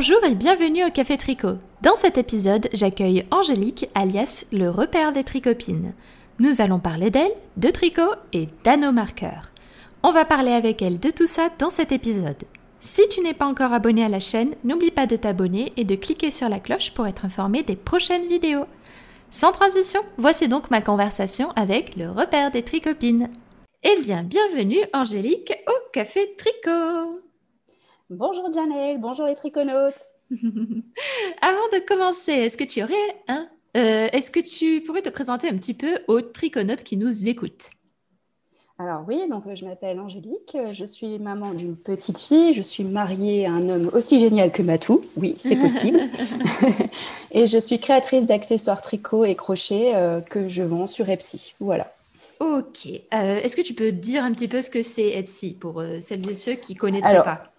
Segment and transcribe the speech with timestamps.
[0.00, 1.58] Bonjour et bienvenue au Café Tricot.
[1.82, 5.92] Dans cet épisode, j'accueille Angélique, alias le repère des tricopines.
[6.38, 9.50] Nous allons parler d'elle, de tricot et d'anomarqueurs.
[10.04, 12.44] On va parler avec elle de tout ça dans cet épisode.
[12.78, 15.96] Si tu n'es pas encore abonné à la chaîne, n'oublie pas de t'abonner et de
[15.96, 18.66] cliquer sur la cloche pour être informé des prochaines vidéos.
[19.30, 23.30] Sans transition, voici donc ma conversation avec le repère des tricopines.
[23.82, 27.27] Eh bien, bienvenue Angélique au Café Tricot.
[28.10, 30.08] Bonjour Janelle, bonjour les triconautes.
[30.30, 32.94] Avant de commencer, est-ce que tu aurais
[33.28, 37.28] un, euh, est-ce que tu pourrais te présenter un petit peu aux triconautes qui nous
[37.28, 37.68] écoutent?
[38.78, 42.62] Alors oui, donc euh, je m'appelle Angélique, euh, je suis maman d'une petite fille, je
[42.62, 46.00] suis mariée à un homme aussi génial que Matou, oui, c'est possible.
[47.32, 49.92] et je suis créatrice d'accessoires tricot et crochet
[50.30, 51.52] que je vends sur Etsy.
[51.60, 51.86] Voilà.
[52.40, 52.86] Ok.
[53.10, 56.34] Est-ce que tu peux dire un petit peu ce que c'est Etsy pour celles et
[56.34, 57.52] ceux qui ne connaîtraient pas?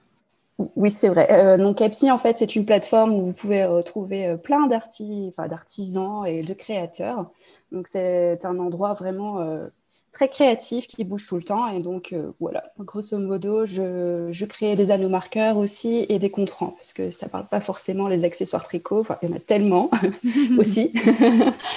[0.76, 1.28] Oui, c'est vrai.
[1.32, 6.26] Euh, donc Etsy, en fait, c'est une plateforme où vous pouvez retrouver euh, plein d'artisans
[6.26, 7.32] et de créateurs.
[7.72, 9.68] Donc c'est un endroit vraiment euh,
[10.12, 11.68] très créatif qui bouge tout le temps.
[11.70, 16.74] Et donc voilà, grosso modo, je, je crée des anneaux marqueurs aussi et des contrans
[16.76, 19.00] parce que ça ne parle pas forcément les accessoires tricot.
[19.00, 19.90] Enfin, il y en a tellement
[20.58, 20.92] aussi.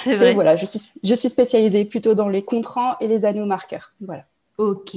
[0.03, 0.33] c'est vrai.
[0.33, 3.93] voilà, je suis, je suis spécialisée plutôt dans les contrans et les anneaux marqueurs.
[4.01, 4.25] Voilà.
[4.59, 4.95] Ok.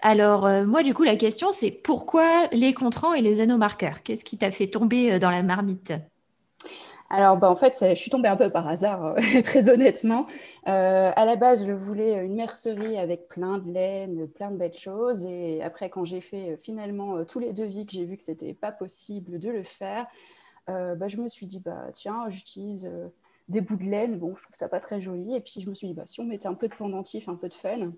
[0.00, 4.02] Alors, euh, moi, du coup, la question, c'est pourquoi les contrans et les anneaux marqueurs
[4.04, 5.92] Qu'est-ce qui t'a fait tomber euh, dans la marmite?
[7.10, 10.26] Alors, bah, en fait, je suis tombée un peu par hasard, euh, très honnêtement.
[10.66, 15.24] à la base, je voulais une mercerie avec plein de laine, plein de belles choses.
[15.24, 18.70] Et après, quand j'ai fait finalement tous les devis, que j'ai vu que c'était pas
[18.70, 20.06] possible de le faire,
[20.68, 22.88] bah, je me suis dit, bah, tiens, j'utilise
[23.48, 24.16] des bouts de laine.
[24.16, 25.34] Bon, je trouve ça pas très joli.
[25.34, 27.34] Et puis, je me suis dit, bah, si on mettait un peu de pendentif, un
[27.34, 27.92] peu de fun,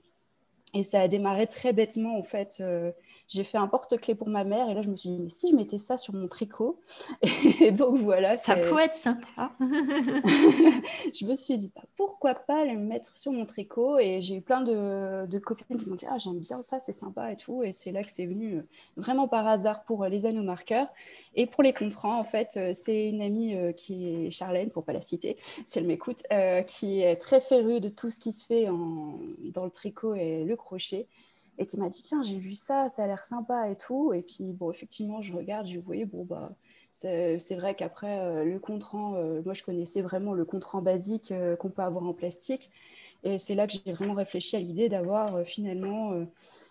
[0.74, 2.58] et ça a démarré très bêtement, en fait.
[2.60, 2.92] Euh,
[3.34, 5.48] j'ai fait un porte-clés pour ma mère et là, je me suis dit, mais si
[5.48, 6.78] je mettais ça sur mon tricot
[7.60, 8.36] Et donc, voilà.
[8.36, 9.50] Ça pourrait être sympa.
[9.60, 14.40] je me suis dit, bah, pourquoi pas le mettre sur mon tricot Et j'ai eu
[14.40, 17.64] plein de, de copines qui m'ont dit, ah, j'aime bien ça, c'est sympa et tout.
[17.64, 20.86] Et c'est là que c'est venu euh, vraiment par hasard pour euh, les anneaux marqueurs.
[21.34, 25.00] Et pour les contrans, en fait, c'est une amie qui est Charlène, pour pas la
[25.00, 26.22] citer, si elle m'écoute,
[26.68, 29.18] qui est très férue de tout ce qui se fait en,
[29.52, 31.08] dans le tricot et le crochet
[31.58, 34.12] et qui m'a dit tiens j'ai vu ça ça a l'air sympa et tout.
[34.12, 36.52] Et puis bon effectivement je regarde je voyais bon bah
[36.92, 41.56] c'est vrai qu'après euh, le contrant euh, moi je connaissais vraiment le contrant basique euh,
[41.56, 42.70] qu'on peut avoir en plastique.
[43.24, 46.12] Et c'est là que j'ai vraiment réfléchi à l'idée d'avoir finalement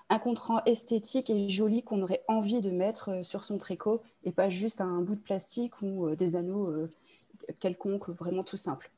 [0.10, 4.50] un contrant esthétique et joli qu'on aurait envie de mettre sur son tricot et pas
[4.50, 6.72] juste un bout de plastique ou des anneaux
[7.60, 8.92] quelconques vraiment tout simple.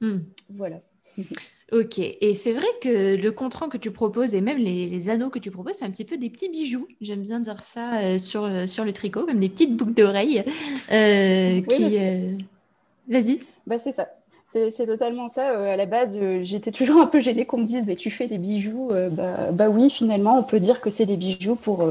[0.00, 0.20] Hmm.
[0.50, 0.80] voilà
[1.72, 5.38] Ok, et c'est vrai que le contrant que tu proposes et même les, anneaux que
[5.38, 6.88] tu proposes, c'est un petit peu des petits bijoux.
[7.00, 10.44] J'aime bien dire ça euh, sur, euh, sur le tricot, comme des petites boucles d'oreilles.
[10.90, 11.96] Euh, qui,
[13.08, 13.38] Vas-y.
[13.68, 14.08] Bah, c'est ça.
[14.52, 15.50] C'est totalement ça.
[15.50, 18.10] Euh, à la base, euh, j'étais toujours un peu gênée qu'on me dise mais tu
[18.10, 18.88] fais des bijoux.
[18.90, 21.88] Euh, bah, bah, oui, finalement, on peut dire que c'est des bijoux pour,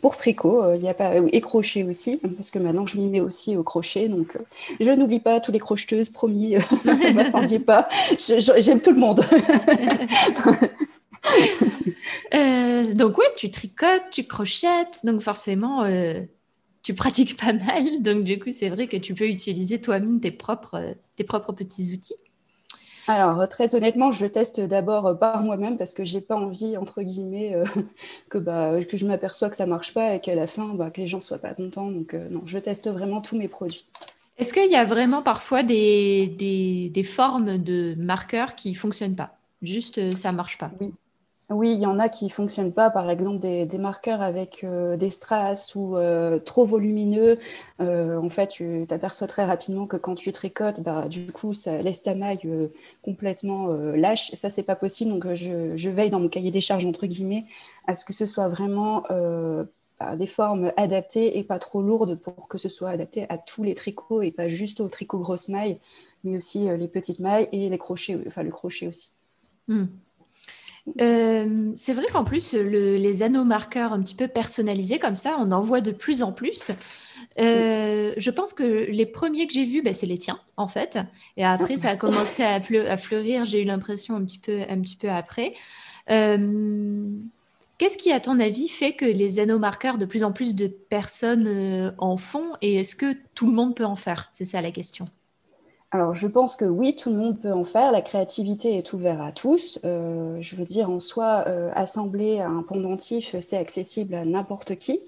[0.00, 0.74] pour tricot.
[0.74, 3.62] Il y a pas, et crochet aussi, parce que maintenant je m'y mets aussi au
[3.62, 4.08] crochet.
[4.08, 4.36] Donc
[4.80, 7.88] je n'oublie pas tous les crocheteuses, promis, ne m'incendiez pas.
[8.18, 9.20] J'aime tout le monde.
[12.96, 15.84] donc oui, tu tricotes, tu crochettes, donc forcément
[16.82, 20.30] tu pratiques pas mal, donc du coup, c'est vrai que tu peux utiliser toi-même tes
[20.30, 22.16] propres, tes propres petits outils.
[23.06, 27.54] Alors, très honnêtement, je teste d'abord par moi-même parce que j'ai pas envie, entre guillemets,
[27.56, 27.64] euh,
[28.30, 31.00] que, bah, que je m'aperçois que ça marche pas et qu'à la fin, bah, que
[31.00, 31.90] les gens soient pas contents.
[31.90, 33.84] Donc, euh, non, je teste vraiment tous mes produits.
[34.38, 39.36] Est-ce qu'il y a vraiment parfois des, des, des formes de marqueurs qui fonctionnent pas?
[39.60, 40.70] Juste, euh, ça marche pas?
[40.80, 40.94] Oui.
[41.50, 44.96] Oui, il y en a qui ne fonctionnent pas, par exemple des, marqueurs avec euh,
[44.96, 47.40] des strass ou euh, trop volumineux.
[47.80, 51.82] Euh, en fait, tu t'aperçois très rapidement que quand tu tricotes, bah, du coup, ça
[51.82, 52.70] laisse ta maille
[53.02, 54.30] complètement lâche.
[54.34, 55.10] Ça, c'est pas possible.
[55.10, 57.46] Donc, je, veille dans mon cahier des charges, entre guillemets,
[57.88, 59.02] à ce que ce soit vraiment
[59.98, 63.64] bah, des formes adaptées et pas trop lourdes pour que ce soit adapté à tous
[63.64, 65.78] les tricots et pas juste aux tricots grosses mailles,
[66.22, 69.10] mais aussi les petites mailles et les crochets, enfin le crochet aussi.
[69.66, 69.86] Hmm.
[71.00, 75.52] Euh, c'est vrai qu'en plus, les anneaux marqueurs un petit peu personnalisés comme ça, on
[75.52, 76.70] en voit de plus en plus.
[77.38, 80.98] Euh, je pense que les premiers que j'ai vus, ben, c'est les tiens, en fait.
[81.36, 84.96] Et après, ça a commencé à, fleurir, j'ai eu l'impression un, petit peu, un petit
[84.96, 85.54] peu après.
[86.10, 87.08] Euh,
[87.78, 90.66] qu'est-ce qui, à ton avis, fait que les anneaux marqueurs, de plus en plus de
[90.66, 94.28] personnes en font Et est-ce que tout le monde peut en faire?
[94.32, 95.06] C'est ça la question.
[95.92, 97.90] Alors, je pense que oui, tout le monde peut en faire.
[97.90, 99.80] La créativité est ouverte à tous.
[99.84, 105.00] Euh, je veux dire, en soi, euh, assembler un pendentif, c'est accessible à n'importe qui.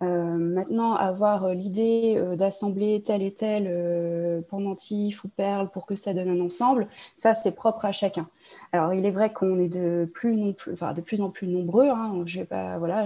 [0.00, 6.40] maintenant, avoir l'idée d'assembler tel et tel pendentif ou perle pour que ça donne un
[6.40, 8.28] ensemble, ça c'est propre à chacun.
[8.72, 11.88] Alors, il est vrai qu'on est de plus, de plus en plus nombreux.
[11.88, 12.22] Hein.
[12.26, 12.40] Je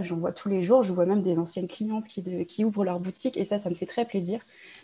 [0.03, 0.83] j'en vois tous les jours.
[0.83, 3.75] Je vois même des anciennes clientes qui, qui, ouvrent leur boutique et ça, ça me
[3.75, 4.41] fait très plaisir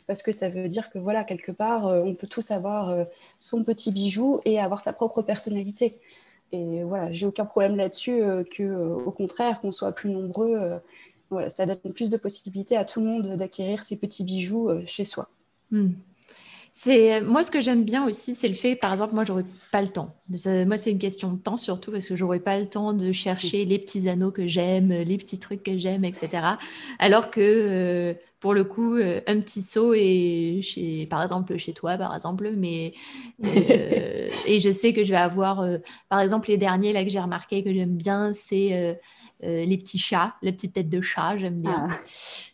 [0.06, 3.04] parce que ça veut dire que voilà, quelque part, euh, on peut tous avoir euh,
[3.38, 5.98] son petit bijou et avoir sa propre personnalité.
[6.52, 8.62] Et voilà, j'ai aucun problème là-dessus euh, que,
[9.04, 10.80] au contraire, qu'on soit plus nombreux.
[11.30, 15.04] voilà, ça donne plus de possibilités à tout le monde d'acquérir ses petits bijoux chez
[15.04, 15.28] soi.
[15.70, 15.92] Hmm.
[16.74, 19.82] C'est moi ce que j'aime bien aussi, c'est le fait, par exemple, moi j'aurais pas
[19.82, 20.16] le temps.
[20.66, 23.66] moi c'est une question de temps surtout parce que j'aurais pas le temps de chercher
[23.66, 26.56] les petits anneaux que j'aime, les petits trucs que j'aime, etc.
[26.98, 31.74] Alors que euh, pour le coup, euh, un petit saut est chez, par exemple chez
[31.74, 32.94] toi, par exemple, mais
[33.44, 35.66] euh, et je sais que je vais avoir,
[36.08, 38.98] par exemple, les derniers là que j'ai remarqué que j'aime bien, c'est
[39.44, 41.88] euh, les petits chats, les petites têtes de chat, j'aime bien.
[41.90, 41.96] Ah.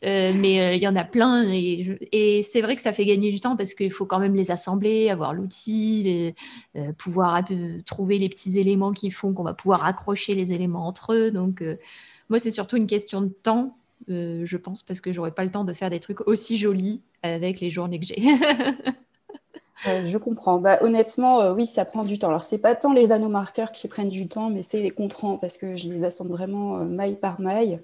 [0.04, 3.30] Euh, mais euh, il y en a plein et, c'est vrai que ça fait gagner
[3.30, 6.34] du temps parce qu'il faut quand même les assembler, avoir l'outil,
[6.96, 7.42] pouvoir
[7.84, 11.30] trouver les petits éléments qui font qu'on va pouvoir accrocher les éléments entre eux.
[11.30, 11.62] Donc
[12.28, 13.76] moi, c'est surtout une question de temps,
[14.08, 17.60] je pense, parce que j'aurais pas le temps de faire des trucs aussi jolis avec
[17.60, 18.22] les journées que j'ai.
[19.84, 20.58] je comprends.
[20.58, 22.28] Bah, honnêtement, euh, oui, ça prend du temps.
[22.28, 25.36] Alors, c'est pas tant les anneaux marqueurs qui prennent du temps, mais c'est les contrans
[25.36, 27.78] parce que je les assemble vraiment euh, maille par maille.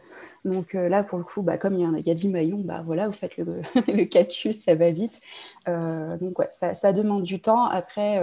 [0.45, 2.83] Donc euh, là, pour le coup, bah, comme il y, y a 10 maillons, bah,
[2.85, 5.21] voilà, vous faites le, le calcul, ça va vite.
[5.67, 7.65] donc, ouais, ça, ça, demande du temps.
[7.65, 8.23] Après,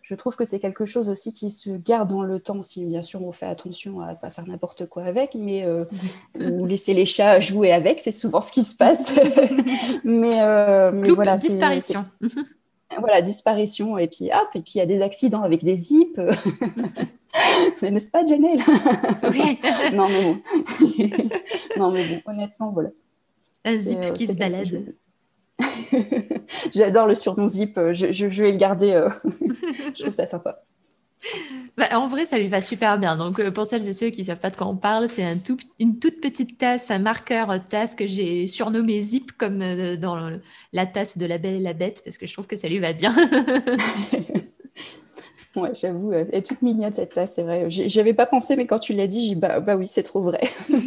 [0.00, 3.02] je trouve que c'est quelque chose aussi qui se garde dans le temps, si bien
[3.02, 5.66] sûr on fait attention à ne pas faire n'importe quoi avec, mais
[6.40, 9.12] ou laisser les chats jouer avec, c'est souvent ce qui se passe.
[10.04, 12.06] mais, mais voilà, disparition.
[12.98, 16.18] Voilà, disparition, et puis hop, et puis il y a des accidents avec des zips.
[17.82, 18.58] N'est-ce pas, Janelle?
[19.30, 19.58] Oui.
[19.94, 20.38] non, mais bon.
[21.78, 22.90] non, mais bon, honnêtement, voilà.
[23.64, 24.94] Un zip euh, qui se balade.
[26.72, 28.92] J'adore le surnom zip, je, je, vais le garder.
[28.92, 29.10] Euh,
[29.94, 30.62] je trouve ça sympa.
[31.78, 33.16] Bah, en vrai, ça lui va super bien.
[33.16, 35.22] Donc, euh, pour celles et ceux qui ne savent pas de quoi on parle, c'est
[35.22, 35.38] un
[35.78, 40.28] une toute petite tasse, un marqueur tasse que j'ai surnommé Zip, comme euh, dans
[40.72, 42.80] la tasse de la Belle et la Bête, parce que je trouve que ça lui
[42.80, 43.14] va bien.
[45.56, 47.66] ouais, j'avoue, elle est toute mignonne cette tasse, c'est vrai.
[47.70, 50.50] J'avais pas pensé, mais quand tu l'as dit, j'ai bah, bah oui, c'est trop vrai.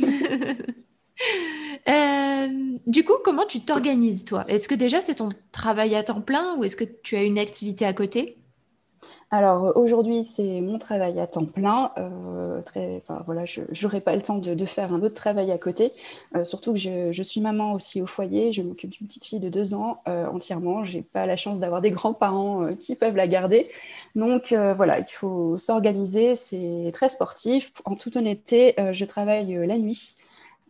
[1.88, 2.47] Euh,
[2.88, 4.45] du coup, comment tu t'organises, toi?
[4.47, 7.39] Est-ce que déjà c'est ton travail à temps plein ou est-ce que tu as une
[7.39, 8.40] activité à côté?
[9.33, 11.92] Alors aujourd'hui, c'est mon travail à temps plein.
[11.98, 15.94] Euh, très, voilà, je n'aurai pas le temps de, faire un autre travail à côté.
[16.36, 18.51] Euh, surtout que je, suis maman aussi au foyer.
[18.51, 20.83] Je m'occupe d'une petite fille de deux ans euh, entièrement.
[20.83, 23.69] Je n'ai pas la chance d'avoir des grands-parents qui peuvent la garder.
[24.16, 26.36] Donc voilà, il faut s'organiser.
[26.36, 27.72] C'est très sportif.
[27.86, 30.18] En toute honnêteté, je travaille la nuit.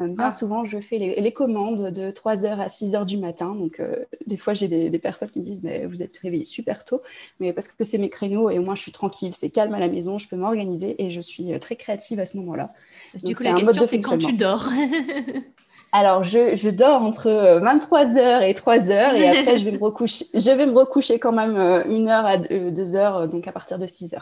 [0.07, 0.31] Bien ah.
[0.31, 3.55] souvent, je fais les, commandes de 3h à 6h du matin.
[3.55, 3.95] Donc, euh,
[4.27, 7.01] des fois, j'ai des, personnes qui me disent mais Vous êtes réveillé super tôt.
[7.39, 9.79] Mais parce que c'est mes créneaux et au moins, je suis tranquille, c'est calme à
[9.79, 12.73] la maison, je peux m'organiser et je suis euh, très créative à ce moment-là.
[13.23, 14.69] Du coup, la question, c'est quand tu dors?
[15.93, 20.51] Alors, je, dors entre 23h euh, et 3h et après, je vais me recoucher, je
[20.51, 24.19] vais me recoucher quand même une heure à deux heures, donc à partir de 6h.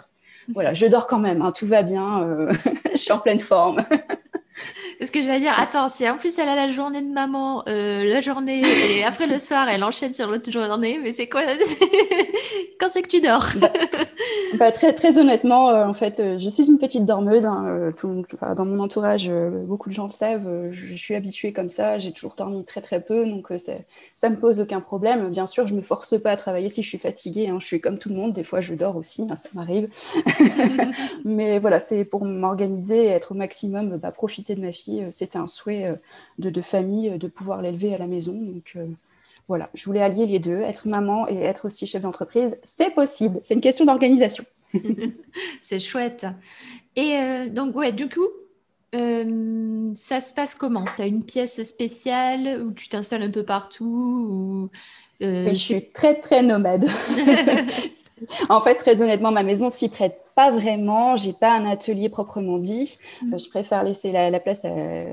[0.51, 2.47] Voilà, je dors quand même, hein, tout va bien,
[2.91, 3.85] je suis en pleine forme.
[4.99, 8.03] Parce que j'allais dire, attends, si en plus elle a la journée de maman, euh,
[8.03, 11.43] la journée, et après le soir, elle enchaîne sur l'autre journée, mais c'est quoi?
[12.81, 13.47] Quand c'est que tu dors?
[13.61, 13.71] Bah,
[14.55, 17.45] bah, très, très honnêtement, euh, en fait, euh, je suis une petite dormeuse.
[17.45, 18.25] Hein, tout,
[18.57, 19.31] dans mon entourage,
[19.65, 20.69] beaucoup de gens le savent.
[20.71, 21.97] je suis habituée comme ça.
[21.97, 23.53] J'ai toujours dormi très très peu, donc
[24.15, 25.29] ça me pose aucun problème.
[25.29, 27.47] Bien sûr, je me force pas à travailler si je suis fatiguée.
[27.47, 28.33] Hein, je suis comme tout le monde.
[28.33, 29.87] Des fois, je dors aussi, hein, ça m'arrive.
[31.23, 35.37] mais voilà, c'est pour m'organiser, être au maximum, bah, profiter de ma fille euh, c'était
[35.37, 35.95] un souhait euh,
[36.37, 38.33] de, famille euh, de pouvoir l'élever à la maison.
[38.33, 38.77] Donc
[39.47, 42.57] voilà, je voulais allier les deux, être maman et être aussi chef d'entreprise.
[42.63, 44.43] C'est possible, c'est une question d'organisation.
[45.61, 46.27] c'est chouette.
[46.95, 48.27] Et donc, ouais, du coup,
[48.91, 50.83] ça se passe comment?
[50.95, 54.69] Tu as une pièce spéciale où tu t'installes un peu partout
[55.19, 56.87] je suis très, très nomade.
[58.49, 61.17] en fait, très honnêtement, ma maison s'y prête pas vraiment.
[61.17, 62.97] J'ai pas un atelier proprement dit.
[63.21, 63.33] Mm.
[63.33, 64.69] Euh, je préfère laisser la, place à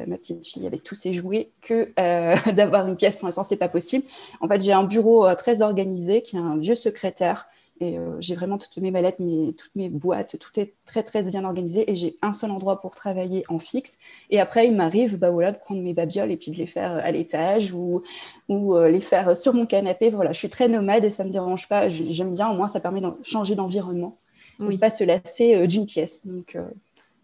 [0.07, 3.17] ma petite fille avec tous ses jouets que euh, d'avoir une pièce.
[3.17, 4.05] Pour l'instant, c'est pas possible.
[4.41, 7.47] En fait, j'ai un bureau euh, très organisé qui est un vieux secrétaire.
[7.81, 11.45] Et j'ai vraiment toutes mes mallettes, mes, toutes mes boîtes, tout est très très bien
[11.45, 13.99] organisé et j'ai un seul endroit pour travailler en fixe.
[14.31, 16.93] Et après, il m'arrive bah, voilà, de prendre mes babioles et puis de les faire
[16.93, 18.03] à l'étage ou,
[18.49, 20.09] ou les faire sur mon canapé.
[20.09, 21.91] Voilà, je suis très nomade et ça ne me dérange pas.
[21.91, 24.17] J'aime bien, au moins ça permet de changer d'environnement
[24.61, 24.79] oui.
[24.79, 26.27] pas se lasser euh, d'une pièce.
[26.27, 26.67] Donc, euh,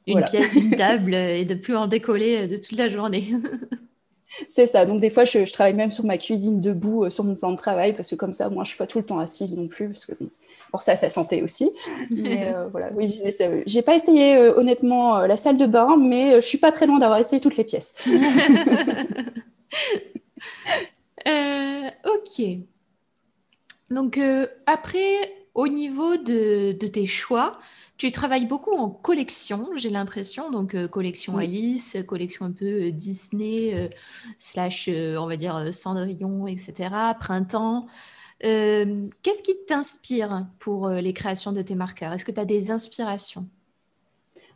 [0.07, 3.33] une pièce, une table et de plus en décoller euh, de toute la journée.
[4.49, 4.87] C'est ça.
[4.87, 7.93] Donc, des fois, je, travaille même sur ma cuisine debout, sur mon plan de travail,
[7.93, 9.89] parce que comme ça, moi, je ne suis pas tout le temps assise non plus,
[9.89, 10.15] parce que
[10.73, 11.71] pour ça, sa santé aussi.
[12.11, 13.15] Mais voilà, oui,
[13.67, 17.21] j'ai pas essayé honnêtement la salle de bain, mais je suis pas très loin d'avoir
[17.21, 17.95] essayé toutes les pièces.
[22.05, 22.43] ok.
[23.91, 24.19] Donc
[24.67, 27.59] après, au niveau de, tes choix,
[27.99, 32.91] tu travailles beaucoup en collection, j'ai l'impression, donc euh, collection Alice, collection un peu euh,
[32.91, 33.89] Disney, euh,
[34.39, 37.87] slash, on va dire, Cendrillon, etc., Printemps.
[38.43, 42.13] Qu'est-ce qui t'inspire pour les créations de tes marqueurs?
[42.13, 43.47] Est-ce que tu as des inspirations?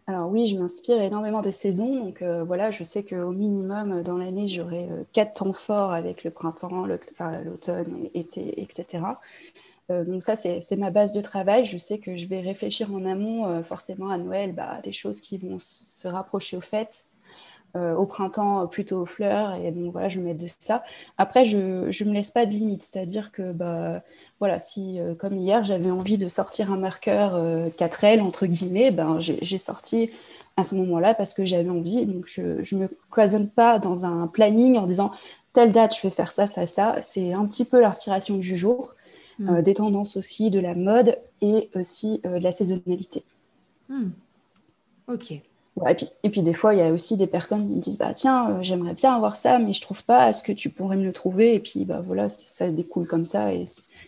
[0.09, 2.05] Alors oui, je m'inspire énormément des saisons.
[2.05, 6.87] Donc voilà, je sais qu'au minimum dans l'année, j'aurai quatre temps forts avec le printemps,
[6.87, 9.03] l'automne, l'été, etc.
[9.91, 11.65] Euh, donc ça, c'est ma base de travail.
[11.65, 15.21] Je sais que je vais réfléchir en amont, euh, forcément à Noël, bah, des choses
[15.21, 17.07] qui vont se rapprocher aux fêtes.
[17.75, 19.55] Euh, au printemps, plutôt aux fleurs.
[19.57, 20.83] Et donc voilà, je mets de ça.
[21.19, 22.83] Après, je ne me laisse pas de limite.
[22.83, 24.03] C'est-à-dire que, bah,
[24.41, 27.39] voilà, si comme hier, j'avais envie de sortir un marqueur
[27.77, 30.11] 4L, entre guillemets, ben, j'ai sorti
[30.57, 32.07] à ce moment-là parce que j'avais envie.
[32.07, 35.13] Donc je ne me cloisonne pas dans un planning en disant
[35.53, 36.97] telle date, je vais faire ça, ça, ça.
[37.03, 38.95] C'est un petit peu l'inspiration du jour.
[39.41, 39.63] Euh, mm.
[39.63, 43.23] des tendances aussi, de la mode et aussi euh, de la saisonnalité.
[43.89, 44.11] Mm.
[45.09, 45.35] Ok.
[45.89, 47.99] Et, puis, et, puis, des fois, il y a aussi des personnes qui me disent
[47.99, 50.31] bah, Tiens, euh, j'aimerais bien avoir ça, mais je trouve pas.
[50.31, 51.55] Est-ce que tu pourrais me le trouver?
[51.55, 53.53] Et puis bah, voilà, ça découle comme ça.
[53.53, 53.65] Et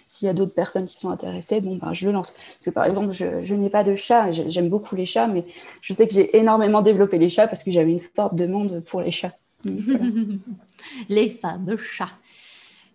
[0.07, 2.31] s'il y a d'autres personnes qui sont intéressées, bon, ben, je le lance.
[2.33, 4.33] Parce que par exemple, je, je n'ai pas de chat.
[4.33, 5.45] J'aime beaucoup les chats, mais
[5.83, 9.03] je sais que j'ai énormément développé les chats parce que j'avais une forte demande pour
[9.03, 9.35] les chats.
[11.09, 12.09] les fameux chats.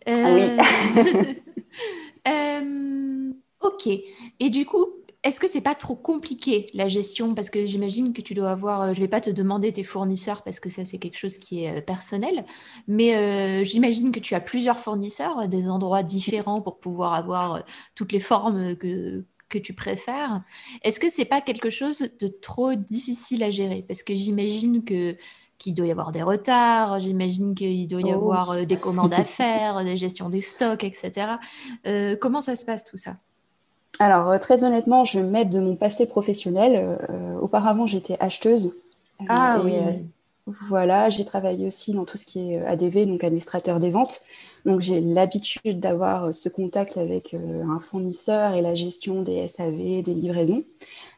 [0.08, 0.44] Ah oui.
[2.28, 3.88] Euh, ok.
[4.40, 4.88] Et du coup,
[5.24, 7.36] est-ce que c'est pas trop compliqué la gestion?
[7.36, 10.44] Parce que j'imagine que tu dois avoir, euh, je vais pas te demander tes fournisseurs
[10.44, 12.46] parce que ça c'est quelque chose qui est euh, personnel,
[12.88, 17.64] mais j'imagine que tu as plusieurs fournisseurs, des endroits différents pour pouvoir avoir
[17.96, 20.44] toutes les formes que, que tu préfères.
[20.82, 23.86] Est-ce que c'est pas quelque chose de trop difficile à gérer?
[23.88, 25.16] Parce que j'imagine que
[25.64, 29.14] qu'il doit y avoir des retards, j'imagine qu'il doit y oh avoir euh, des commandes
[29.14, 31.38] à faire, des gestions des stocks, etc.
[31.88, 33.18] Euh, comment ça se passe tout ça?
[34.00, 36.98] Alors, euh, très honnêtement, je m'aide de mon passé professionnel.
[37.42, 38.76] auparavant, j'étais acheteuse.
[39.30, 39.74] Ah oui.
[40.68, 44.22] voilà, j'ai travaillé aussi dans tout ce qui est ADV, donc administrateur des ventes.
[44.66, 50.14] Donc j'ai l'habitude d'avoir ce contact avec un fournisseur et la gestion des SAV, des
[50.14, 50.64] livraisons.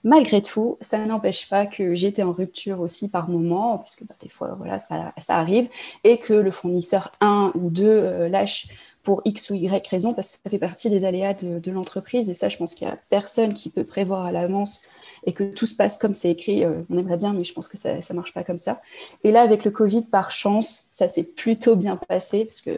[0.05, 4.29] Malgré tout, ça n'empêche pas que j'étais en rupture aussi par moment, puisque bah, des
[4.29, 5.67] fois, voilà, ça, arrive,
[6.03, 8.67] et que le fournisseur 1 ou 2 euh, lâche
[9.06, 12.30] pour X ou Y raison, parce que ça fait partie des aléas de, l'entreprise.
[12.30, 14.82] Et ça, je pense qu'il n'y a personne qui peut prévoir à l'avance
[15.28, 16.66] et que tout se passe comme c'est écrit.
[16.66, 18.82] Euh, on aimerait bien, mais je pense que ça ne marche pas comme ça.
[19.24, 22.78] Et là, avec le Covid, par chance, ça s'est plutôt bien passé, parce que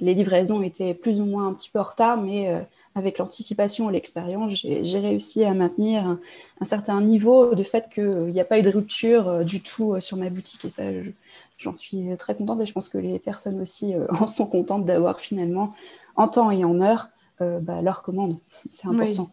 [0.00, 2.60] les livraisons étaient plus ou moins un petit peu en retard, mais euh,
[2.94, 6.18] avec l'anticipation et l'expérience, j'ai réussi à maintenir
[6.60, 9.94] un, certain niveau de fait qu'il n'y a pas eu de rupture euh, du tout
[9.94, 10.64] euh, sur ma boutique.
[10.64, 10.82] Et ça,
[11.60, 14.84] j'en suis très contente et je pense que les personnes aussi euh, en sont contentes
[14.84, 15.70] d'avoir finalement,
[16.16, 18.36] en temps et en heure, bah, leur commande.
[18.70, 19.30] C'est important.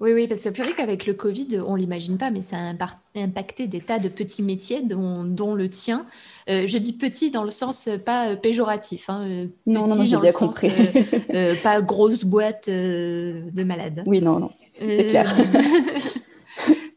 [0.00, 3.20] Oui, oui, parce que c'est vrai qu'avec le Covid, on l'imagine pas, mais ça a
[3.20, 6.06] impacté des tas de petits métiers, dont, le tien.
[6.48, 9.10] Euh, je dis petit dans le sens euh, pas euh, péjoratif.
[9.10, 10.70] Hein, non, non, j'ai bien compris.
[11.64, 14.04] pas grosse boîte de malade.
[14.06, 15.34] Oui, non, non, c'est clair.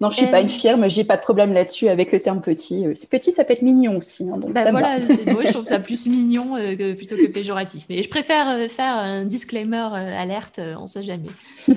[0.01, 2.85] Non, je suis pas une firme, j'ai pas de problème là-dessus avec le terme petit.
[2.95, 4.29] C'est petit, ça peut être mignon aussi.
[4.29, 6.55] Hein, bah voilà, je trouve ça plus mignon
[6.97, 7.85] plutôt que péjoratif.
[7.89, 11.29] Mais je préfère faire un disclaimer alerte, on sait jamais.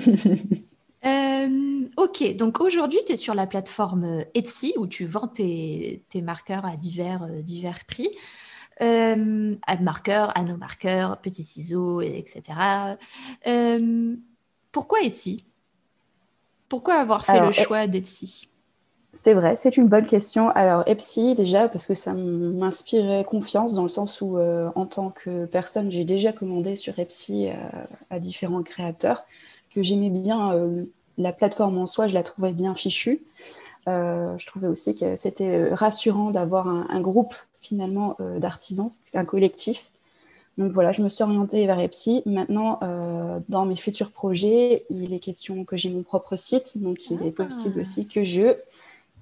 [1.05, 6.65] Euh, ok, donc aujourd'hui, tu es sur la plateforme Etsy où tu vends tes, marqueurs
[6.65, 8.09] à divers, euh, divers prix.
[8.81, 12.41] Euh, à marqueurs, nos marqueurs, petits ciseaux, etc.
[13.47, 14.15] Euh,
[14.73, 15.45] pourquoi Etsy?
[16.69, 18.49] Pourquoi avoir fait le choix d'Etsy
[19.17, 20.49] c'est vrai, c'est une bonne question.
[20.49, 25.45] Alors, Etsy, déjà, parce que ça m'inspirait confiance dans le sens où, en tant que
[25.45, 27.47] personne, j'ai déjà commandé sur Etsy
[28.09, 29.23] à différents créateurs
[29.75, 30.85] que j'aimais bien euh,
[31.17, 33.19] la plateforme en soi, je la trouvais bien fichue.
[33.87, 39.91] Euh, je trouvais aussi que c'était euh, rassurant d'avoir un, groupe finalement d'artisans, un collectif.
[40.57, 42.23] Donc voilà, je me suis orientée vers Epsi.
[42.25, 42.79] Maintenant,
[43.49, 47.31] dans mes futurs projets, il est question que j'ai mon propre site, donc il est
[47.31, 47.81] possible ah.
[47.81, 48.55] aussi que je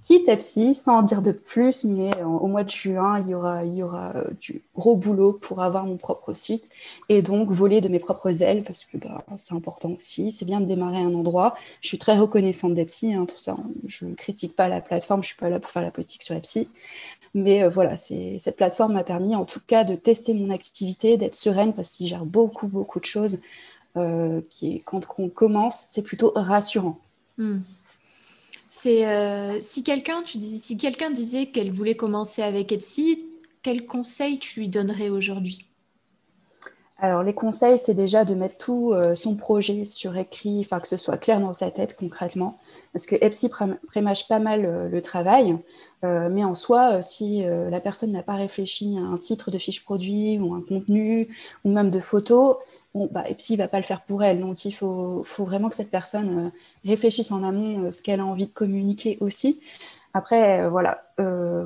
[0.03, 4.11] quitte Epsi, sans en dire de plus, mais au mois de juin, il y aura,
[4.15, 6.69] euh, du gros boulot pour avoir mon propre site
[7.07, 10.31] et donc voler de mes propres ailes parce que bah, c'est important aussi.
[10.31, 11.55] C'est bien de démarrer un endroit.
[11.79, 13.55] Je suis très reconnaissante d'Epsi, hein, ça.
[13.87, 16.35] Je ne critique pas la plateforme, je suis pas là pour faire la politique sur
[16.35, 16.67] Epsi.
[17.33, 21.35] Mais euh, voilà, cette plateforme m'a permis en tout cas de tester mon activité, d'être
[21.35, 23.39] sereine parce qu'il gère beaucoup, beaucoup de choses.
[23.95, 26.99] Euh, qui quand on commence, c'est plutôt rassurant.
[27.37, 27.59] Hmm.
[28.67, 30.75] C'est euh, si quelqu'un, si
[31.13, 33.25] disait qu'elle voulait commencer avec Etsy,
[33.61, 35.67] quel conseil tu lui donnerais aujourd'hui?
[36.97, 40.87] Alors, les conseils, c'est déjà de mettre tout euh, son projet sur écrit, enfin que
[40.87, 42.57] ce soit clair dans sa tête concrètement,
[42.93, 43.49] parce que Etsy
[43.87, 45.57] prémâche pas mal euh, le travail,
[46.03, 50.37] mais en soi, si la personne n'a pas réfléchi à un titre de fiche produit
[50.37, 51.29] ou un contenu
[51.63, 52.57] ou même de photos,
[52.93, 54.39] bon, bah, Epsi ne va pas le faire pour elle.
[54.39, 56.49] Donc, il faut, vraiment que cette personne euh,
[56.85, 59.59] réfléchisse en amont euh, ce qu'elle a envie de communiquer aussi.
[60.13, 60.99] Après, euh, voilà,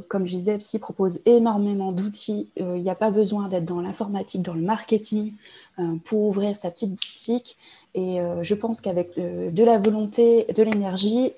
[0.07, 2.47] comme je disais, Epsi propose énormément d'outils.
[2.55, 5.33] Il n'y a pas besoin d'être dans l'informatique, dans le marketing
[6.05, 7.57] pour ouvrir sa petite boutique.
[7.93, 11.33] Et je pense qu'avec de la volonté, de l'énergie,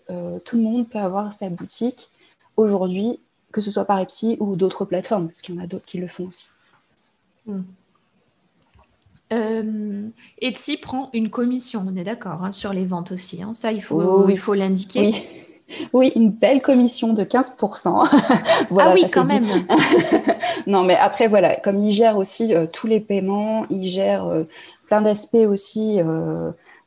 [0.46, 2.10] tout le monde peut avoir sa boutique
[2.58, 3.20] aujourd'hui,
[3.52, 5.98] que ce soit par Epsi ou d'autres plateformes, parce qu'il y en a d'autres qui
[5.98, 6.50] le font aussi.
[7.48, 7.62] Hmm.
[9.32, 10.08] Euh,
[10.42, 13.44] Etsy prend une commission, on est d'accord, hein, sur les ventes aussi.
[13.44, 13.52] Hein.
[13.54, 15.12] Ça, il faut, oh il faut l'indiquer.
[15.94, 16.12] Oui.
[16.16, 18.08] une belle commission de 15%.
[18.80, 19.46] ah oui, quand même.
[20.68, 24.44] non, mais après, voilà, comme il gère aussi euh, tous les paiements, il gère euh,
[24.88, 26.00] plein d'aspects aussi,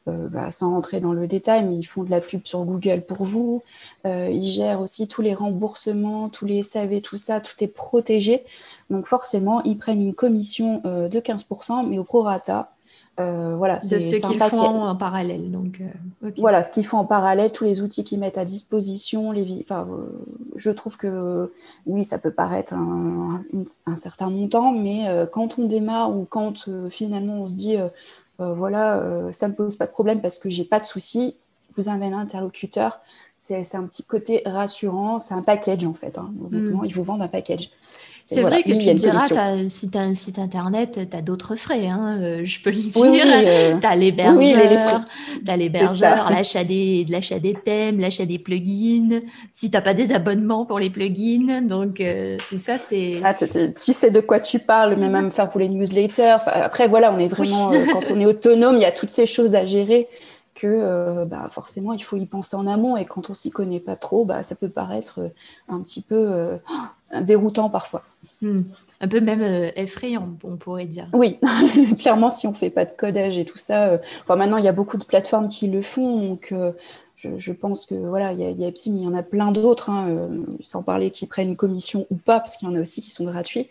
[0.04, 3.24] bah, sans rentrer dans le détail, mais ils font de la pub sur Google pour
[3.24, 3.62] vous.
[4.04, 8.42] il gère aussi tous les remboursements, tous les SAV, tout ça, tout est protégé.
[8.90, 12.70] Donc forcément, ils prennent une commission euh, de 15%, mais au prorata.
[13.20, 15.50] Euh, voilà, de ce qu'ils font en parallèle.
[15.50, 19.32] Donc, euh, Voilà, ce qu'ils font en parallèle, tous les outils qu'ils mettent à disposition.
[19.32, 19.86] Les enfin,
[20.56, 21.52] je trouve que
[21.84, 27.46] oui, ça peut paraître un, certain montant, mais quand on démarre ou quand finalement on
[27.46, 27.76] se dit
[28.38, 31.36] voilà, ça ne me pose pas de problème parce que j'ai pas de soucis,
[31.76, 33.00] vous avez un interlocuteur.
[33.36, 36.16] C'est un petit côté rassurant, c'est un package en fait.
[36.16, 36.30] Hein.
[36.50, 36.84] Mm.
[36.84, 37.70] Ils vous vendent un package.
[38.24, 41.88] C'est vrai que tu diras, si tu as un site internet, tu as d'autres frais,
[41.88, 43.24] hein, euh, je peux le dire.
[43.26, 45.00] Euh, tu as l'hébergeur,
[45.56, 50.78] l'hébergeur, l'achat des, des thèmes, l'achat des plugins, si tu n'as pas des abonnements pour
[50.78, 51.62] les plugins.
[51.62, 53.20] Donc, euh, tout ça, c'est.
[53.24, 56.38] Ah, tu, sais de quoi tu parles, mais même faire pour les newsletters.
[56.46, 59.54] après, voilà, on est vraiment, quand on est autonome, il y a toutes ces choses
[59.54, 60.08] à gérer
[60.54, 63.96] que bah, forcément il faut y penser en amont et quand on s'y connaît pas
[63.96, 65.20] trop, bah, ça peut paraître
[65.70, 66.58] un petit peu
[67.20, 68.02] déroutant parfois.
[68.42, 68.62] Hmm.
[69.00, 71.06] Un peu même euh, effrayant, on pourrait dire.
[71.12, 71.38] Oui,
[71.98, 73.84] clairement, si on fait pas de codage et tout ça.
[73.84, 76.72] Euh, enfin, maintenant, il y a beaucoup de plateformes qui le font, donc euh,
[77.14, 79.90] je, pense que voilà, il y, a, Epsi, mais il y en a plein d'autres,
[79.90, 80.28] hein,
[80.60, 83.10] sans parler qui prennent une commission ou pas, parce qu'il y en a aussi qui
[83.10, 83.68] sont gratuits.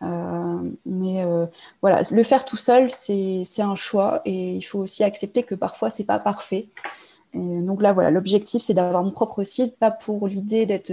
[0.00, 1.22] mais
[1.82, 5.90] voilà, le faire tout seul, c'est un choix, et il faut aussi accepter que parfois
[5.90, 6.68] c'est pas parfait.
[7.34, 10.92] Et donc là, voilà, l'objectif c'est d'avoir mon propre site, pas pour l'idée d'être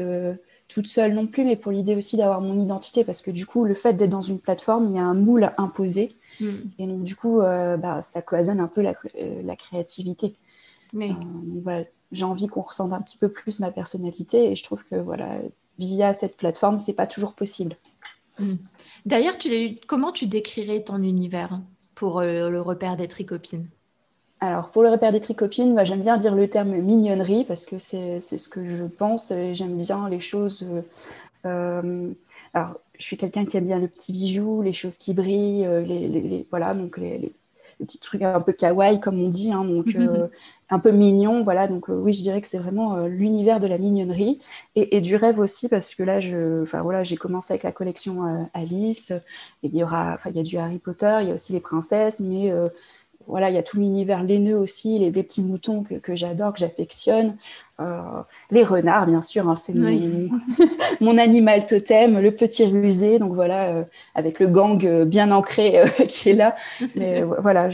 [0.74, 3.64] toute seule non plus, mais pour l'idée aussi d'avoir mon identité, parce que du coup,
[3.64, 6.16] le fait d'être dans une plateforme, il y a un moule imposé.
[6.40, 6.48] Mm.
[6.80, 10.36] Et donc, du coup, euh, bah, ça cloisonne un peu la, euh, créativité.
[10.94, 11.12] Mais...
[11.68, 14.96] Euh, j'ai envie qu'on ressente un petit peu plus ma personnalité, et je trouve que
[14.96, 15.36] voilà,
[15.80, 17.76] via cette plateforme, c'est pas toujours possible.
[18.38, 18.54] Mm.
[19.08, 21.60] D'ailleurs, tu, comment tu décrirais ton univers
[21.96, 23.68] pour le repère des tricopines?
[24.44, 27.80] Alors, pour le repère des tricopines, bah, j'aime bien dire le terme mignonnerie parce que
[27.80, 29.32] c'est ce que je pense.
[29.54, 30.68] J'aime bien les choses.
[30.70, 30.82] Euh,
[31.46, 32.12] euh,
[32.54, 35.82] alors, je suis quelqu'un qui aime bien le petit bijou, les choses qui brillent, euh,
[35.82, 37.32] les, voilà, donc les,
[37.80, 39.88] petits trucs un peu kawaii, comme on dit, hein, donc
[40.70, 41.44] un peu mignon.
[41.46, 44.42] Voilà, donc oui, je dirais que c'est vraiment l'univers de la mignonnerie
[44.76, 49.14] et, du rêve aussi parce que là, je, voilà, j'ai commencé avec la collection Alice.
[49.64, 52.20] Il y aura, il y a du Harry Potter, il y a aussi les princesses,
[52.20, 52.54] mais
[53.28, 57.36] voilà, il y a tout l'univers laineux aussi, les, petits moutons que, j'adore, que j'affectionne.
[57.80, 59.74] Euh, les renards, bien sûr, hein, c'est
[61.02, 63.84] mon, animal totem, le petit rusé, donc voilà, euh,
[64.16, 66.56] avec le gang euh, bien ancré qui est là.
[66.96, 67.70] Mais voilà,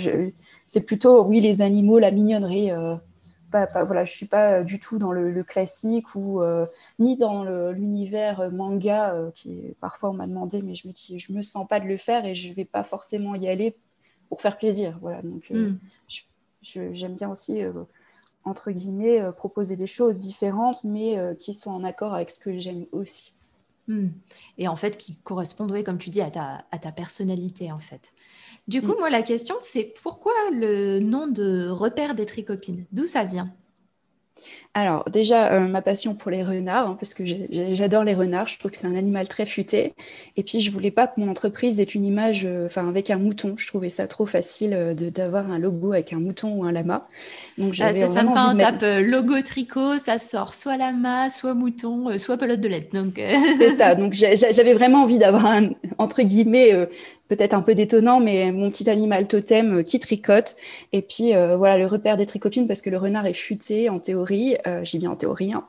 [0.65, 2.71] c'est plutôt, oui, les animaux, la mignonnerie.
[3.51, 6.41] Pas, voilà, je suis pas du tout dans le, classique ou
[6.99, 11.67] ni dans l'univers manga qui parfois on m'a demandé, mais je me je me sens
[11.67, 13.75] pas de le faire et je vais pas forcément y aller
[14.29, 14.97] pour faire plaisir.
[15.01, 16.93] Voilà, donc euh, hmm.
[16.93, 17.73] j'aime bien aussi, euh,
[18.45, 22.57] entre guillemets, euh, proposer des choses différentes, mais qui sont en accord avec ce que
[22.59, 23.33] j'aime aussi.
[23.87, 24.09] Hmm.
[24.59, 28.13] Et en fait, qui correspondent, comme tu dis, à ta, à ta personnalité, en fait.
[28.67, 28.99] Du coup, hmm.
[28.99, 32.85] moi, la question, c'est pourquoi le nom de repère des tricopines?
[32.91, 33.51] D'où ça vient?
[34.75, 38.59] Alors déjà, euh, ma passion pour les renards, hein, parce que j'adore les renards, je
[38.59, 39.93] trouve que c'est un animal très futé.
[40.37, 43.55] Et puis, je voulais pas que mon entreprise ait une image euh, avec un mouton.
[43.57, 47.07] Je trouvais ça trop facile euh, d'avoir un logo avec un mouton ou un lama.
[47.57, 52.37] Donc, ah, c'est sympa, on tape logo tricot, ça sort soit lama, soit mouton, soit
[52.37, 52.69] pelote de.
[52.93, 53.19] Donc...
[53.57, 56.87] c'est ça, donc j'avais vraiment envie d'avoir un, entre guillemets,
[57.29, 60.57] peut-être un peu détonnant, mais mon petit animal totem qui tricote.
[60.91, 64.57] Et puis voilà, le repère des tricopines, parce que le renard est futé en théorie.
[64.67, 65.53] Euh, j'ai bien en théorie.
[65.53, 65.65] Hein.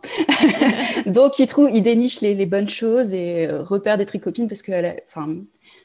[1.07, 4.73] Donc, il, trouve, il déniche les, bonnes choses et euh, repère des tricopines parce que
[5.05, 5.37] enfin,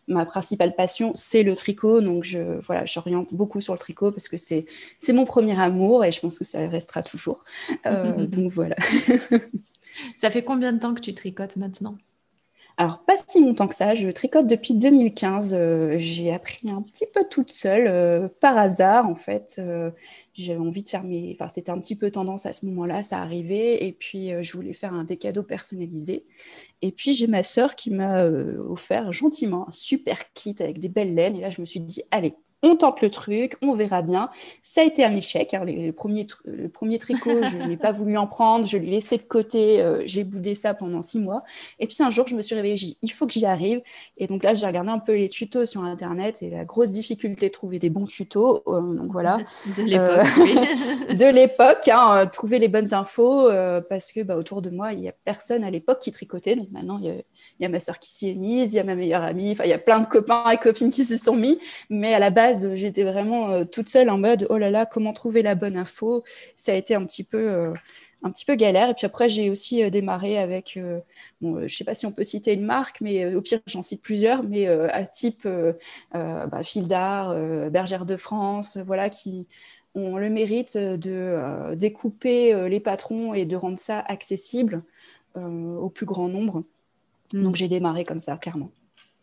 [0.07, 2.01] ma principale passion, c'est le tricot.
[2.01, 4.65] Donc, je, voilà, j'oriente beaucoup sur le tricot parce que c'est,
[4.99, 7.43] c'est mon premier amour et je pense que ça restera toujours.
[7.85, 8.75] Euh, donc, voilà.
[10.15, 11.97] ça fait combien de temps que tu tricotes maintenant?
[12.77, 15.57] Alors, pas si longtemps que ça, je tricote depuis 2015.
[15.97, 19.61] j'ai appris un petit peu toute seule, par hasard en fait
[20.35, 21.31] j'avais envie de faire mes.
[21.33, 23.85] Enfin, c'était un petit peu tendance à ce moment-là, ça arrivait.
[23.85, 26.25] Et puis, euh, je voulais faire un des cadeaux personnalisés.
[26.81, 30.89] Et puis, j'ai ma sœur qui m'a euh, offert gentiment un super kit avec des
[30.89, 31.37] belles laines.
[31.37, 34.29] Et là, je me suis dit, allez, on tente le truc, on verra bien.
[34.61, 35.53] Ça a été un échec.
[35.53, 35.63] Hein.
[35.65, 39.23] Le, premier, le premier tricot, je n'ai pas voulu en prendre, je l'ai laissé de
[39.23, 41.43] côté, euh, j'ai boudé ça pendant six mois.
[41.79, 43.81] Et puis un jour, je me suis réveillée, j'ai dit, il faut que j'y arrive.
[44.17, 47.47] Et donc là, j'ai regardé un peu les tutos sur Internet et la grosse difficulté
[47.47, 48.63] de trouver des bons tutos.
[48.67, 49.37] Euh, donc voilà.
[49.75, 53.49] De l'époque, euh, hein, trouver les bonnes infos
[53.89, 56.55] parce que bah, autour de moi, il n'y a personne à l'époque qui tricotait.
[56.55, 57.15] Donc maintenant, il y a
[57.59, 59.51] il y a ma soeur qui s'y est mise, il y a ma meilleure amie,
[59.51, 61.59] enfin, il y a plein de copains et copines qui s'y sont mis.
[61.89, 65.13] Mais à la base, j'étais vraiment euh, toute seule en mode, oh là là, comment
[65.13, 66.23] trouver la bonne info?
[66.55, 67.73] Ça a été un petit peu, euh,
[68.23, 68.89] un petit peu galère.
[68.89, 70.79] Et puis après, j'ai aussi euh, démarré avec,
[71.41, 73.81] bon, je ne sais pas si on peut citer une marque, mais au pire, j'en
[73.81, 75.47] cite plusieurs, mais à type
[76.13, 77.35] bah, Fil d'Art,
[77.69, 79.47] Bergère de France, voilà, qui
[79.93, 84.81] ont le mérite de découper les patrons et de rendre ça accessible
[85.35, 86.63] au plus grand nombre.
[87.33, 87.55] Donc mm.
[87.55, 88.71] j'ai démarré comme ça, clairement.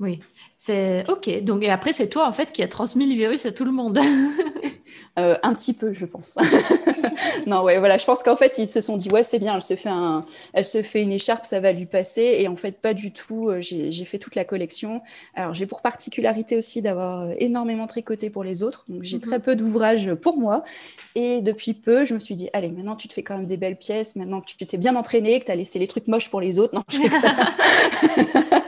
[0.02, 0.18] Oui,
[0.56, 1.44] c'est ok.
[1.44, 3.70] Donc et après c'est toi en fait qui a transmis le virus à tout le
[3.70, 4.00] monde.
[5.18, 6.36] euh, un petit peu, je pense.
[7.46, 7.98] non, ouais, voilà.
[7.98, 10.22] Je pense qu'en fait ils se sont dit ouais c'est bien, elle se fait un,
[10.54, 12.34] elle se fait une écharpe, ça va lui passer.
[12.40, 13.48] Et en fait pas du tout.
[13.48, 15.02] Euh, j'ai fait toute la collection.
[15.36, 18.84] Alors j'ai pour particularité aussi d'avoir euh, énormément tricoté pour les autres.
[18.88, 19.44] Donc j'ai très mhm.
[19.44, 20.64] peu d'ouvrages pour moi.
[21.14, 23.56] Et depuis peu, je me suis dit allez maintenant tu te fais quand même des
[23.56, 24.16] belles pièces.
[24.16, 26.58] Maintenant que tu t'es bien entraîné, que tu as laissé les trucs moches pour les
[26.58, 26.74] autres.
[26.74, 26.98] Non, je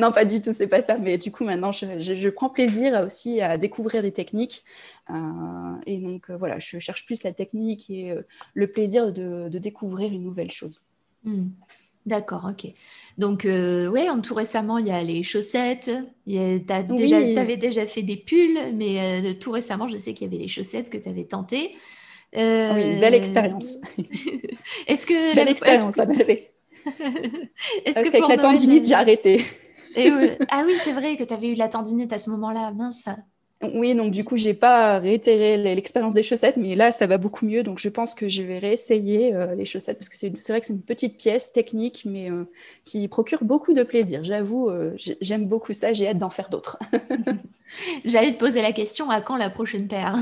[0.00, 0.98] non, pas du tout, c'est pas ça.
[0.98, 4.64] Mais du coup, maintenant, je, prends plaisir aussi à découvrir des techniques.
[5.10, 5.14] Euh,
[5.86, 8.22] et donc, euh, voilà, je cherche plus la technique et euh,
[8.54, 10.82] le plaisir de, découvrir une nouvelle chose.
[11.24, 11.48] Hmm.
[12.06, 12.72] D'accord, ok.
[13.18, 15.90] Donc, oui, en tout récemment, il y a les chaussettes.
[16.26, 20.48] Tu avais déjà fait des pulls, mais tout récemment, je sais qu'il y avait les
[20.48, 21.72] chaussettes que tu avais tentées.
[22.34, 23.76] Oui, belle expérience.
[24.86, 26.52] Est-ce que belle expérience, ça m'avait.
[27.84, 29.44] Parce qu'avec la tendinite, j'ai arrêté.
[29.96, 33.08] Ah oui, c'est vrai que tu avais eu la tendinite à ce moment-là, mince.
[33.62, 37.44] Oui, donc du coup, j'ai pas réitéré l'expérience des chaussettes, mais là, ça va beaucoup
[37.44, 37.62] mieux.
[37.62, 40.66] Donc, je pense que je vais réessayer euh, les chaussettes parce que c'est vrai que
[40.66, 42.44] c'est une petite pièce technique, mais euh,
[42.86, 44.24] qui procure beaucoup de plaisir.
[44.24, 45.92] J'avoue, euh, j'aime beaucoup ça.
[45.92, 46.78] J'ai hâte d'en faire d'autres.
[48.06, 50.16] J'allais te poser la question à quand la prochaine paire?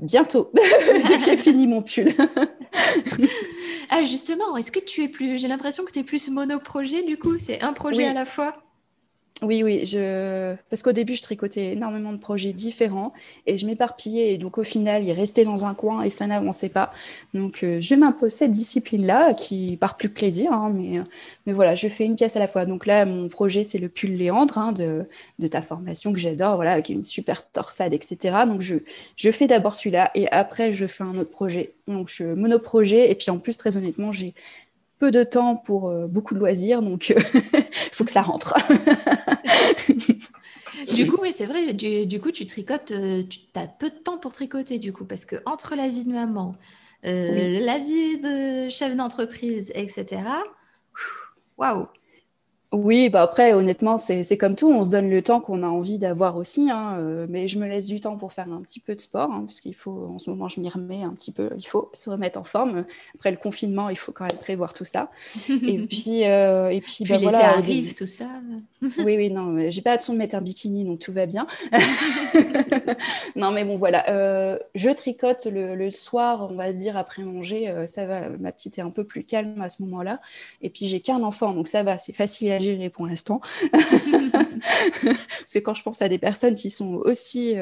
[0.00, 2.14] Bientôt, dès que j'ai fini mon pull.
[3.88, 5.38] Ah, justement, est-ce que tu es plus.
[5.38, 8.65] J'ai l'impression que tu es plus monoprojet, du coup, c'est un projet à la fois?
[9.42, 9.82] Oui, oui,
[10.70, 13.12] parce qu'au début, je tricotais énormément de projets différents
[13.46, 14.32] et je m'éparpillais.
[14.32, 16.90] Et donc, au final, il restait dans un coin et ça n'avançait pas.
[17.34, 20.54] Donc, euh, je m'impose cette discipline-là qui part plus plaisir.
[20.54, 21.02] Hein, mais,
[21.44, 22.64] mais voilà, je fais une pièce à la fois.
[22.64, 25.04] Donc là, mon projet, c'est le pull Léandre hein, de,
[25.38, 28.38] de, ta formation que j'adore, voilà, qui est une super torsade, etc.
[28.46, 28.76] Donc, je,
[29.16, 31.74] je fais d'abord celui-là et après, je fais un autre projet.
[31.88, 33.10] Donc, je monoprojet.
[33.10, 34.32] Et puis, en plus, très honnêtement, j'ai
[34.98, 37.20] peu de temps pour euh, beaucoup de loisirs, donc il
[37.92, 38.54] faut que ça rentre.
[40.94, 44.18] du coup, oui, c'est vrai, du, coup, tu tricotes, euh, tu as peu de temps
[44.18, 46.54] pour tricoter, du coup, parce que entre la vie de maman,
[47.04, 50.22] euh, la vie de chef d'entreprise, etc.,
[51.58, 51.86] waouh,
[52.72, 55.98] oui, bah après, honnêtement, c'est comme tout, on se donne le temps qu'on a envie
[55.98, 58.96] d'avoir aussi, hein, euh, mais je me laisse du temps pour faire un petit peu
[58.96, 61.48] de sport, hein, parce qu'il faut, en ce moment, je m'y remets un petit peu,
[61.56, 62.84] il faut se remettre en forme.
[63.14, 65.10] Après le confinement, il faut quand même prévoir tout ça.
[65.48, 67.56] Et puis, euh, et puis, bah, voilà.
[67.56, 68.28] arrive, tout ça.
[68.82, 71.46] oui, oui, non, j'ai pas besoin de mettre un bikini, donc tout va bien.
[73.36, 74.10] non, mais bon, voilà.
[74.10, 78.82] Euh, je tricote le, soir, on va dire, après manger, ça va, ma petite est
[78.82, 80.20] un peu plus calme à ce moment-là.
[80.62, 83.40] Et puis, j'ai qu'un enfant, donc ça va, c'est facile à à gérer pour l'instant.
[85.46, 87.56] C'est quand je pense à des personnes qui sont aussi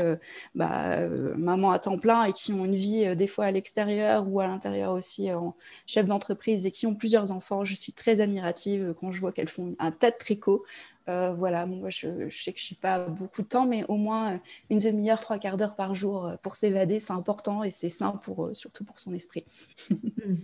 [0.55, 4.41] bah, maman à temps plein et qui ont une vie des fois à l'extérieur ou
[4.41, 5.55] à l'intérieur aussi en
[5.87, 9.49] chef d'entreprise et qui ont plusieurs enfants, je suis très admirative quand je vois qu'elles
[9.49, 10.65] font un tas de tricots.
[11.09, 14.41] Euh, voilà, moi je, sais que je suis pas beaucoup de temps, mais au moins
[14.71, 18.13] une demi-heure, trois quarts d'heure par jour euh, pour s'évader, c'est important et c'est sain
[18.13, 19.45] pour, euh, surtout pour son esprit.
[20.27, 20.37] Hmm.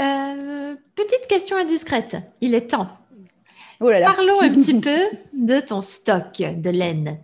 [0.00, 0.78] Ok.
[0.94, 2.88] petite question indiscrète, il est temps.
[3.80, 4.98] Oh Parlons un petit peu
[5.32, 7.18] de ton stock de laine.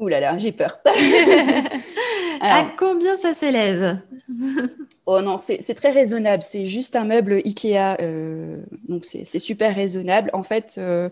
[0.00, 0.80] Ouh là là, j'ai peur.
[2.40, 3.98] à combien ça s'élève
[5.12, 6.44] Oh non, c'est très raisonnable.
[6.44, 7.96] C'est juste un meuble Ikea.
[8.00, 8.58] Euh,
[8.88, 10.30] donc, c'est super raisonnable.
[10.34, 10.76] En fait.
[10.78, 11.08] Euh,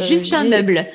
[0.00, 0.86] euh, juste un meuble.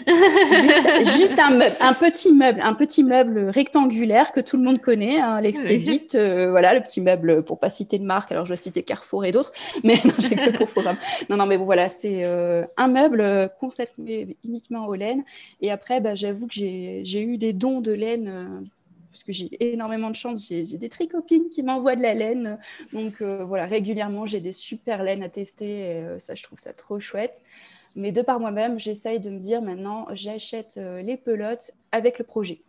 [1.18, 1.76] juste, un meuble.
[1.80, 2.60] Un petit meuble.
[2.64, 6.16] Un petit meuble rectangulaire que tout le monde connaît, hein, l'expédite.
[6.16, 8.32] voilà, le petit meuble, pour pas citer de marque.
[8.32, 9.52] Alors, je vais citer Carrefour et d'autres.
[9.84, 10.98] Mais non, j'ai que pour Forum.
[11.30, 11.88] Non, non, mais bon, voilà.
[11.88, 15.24] C'est un meuble consacré uniquement aux laines.
[15.62, 18.64] Et après, bah, j'avoue que j'ai eu des dons de laine
[19.12, 22.58] parce que j'ai énormément de chance, j'ai des tricopines qui m'envoient de la laine.
[22.94, 26.60] Donc euh, voilà, régulièrement, j'ai des super laines à tester et euh, ça, je trouve
[26.60, 27.42] ça trop chouette.
[27.96, 32.26] Mais de par moi-même, j'essaye de me dire maintenant, j'achète euh, les pelotes avec le
[32.26, 32.62] projet.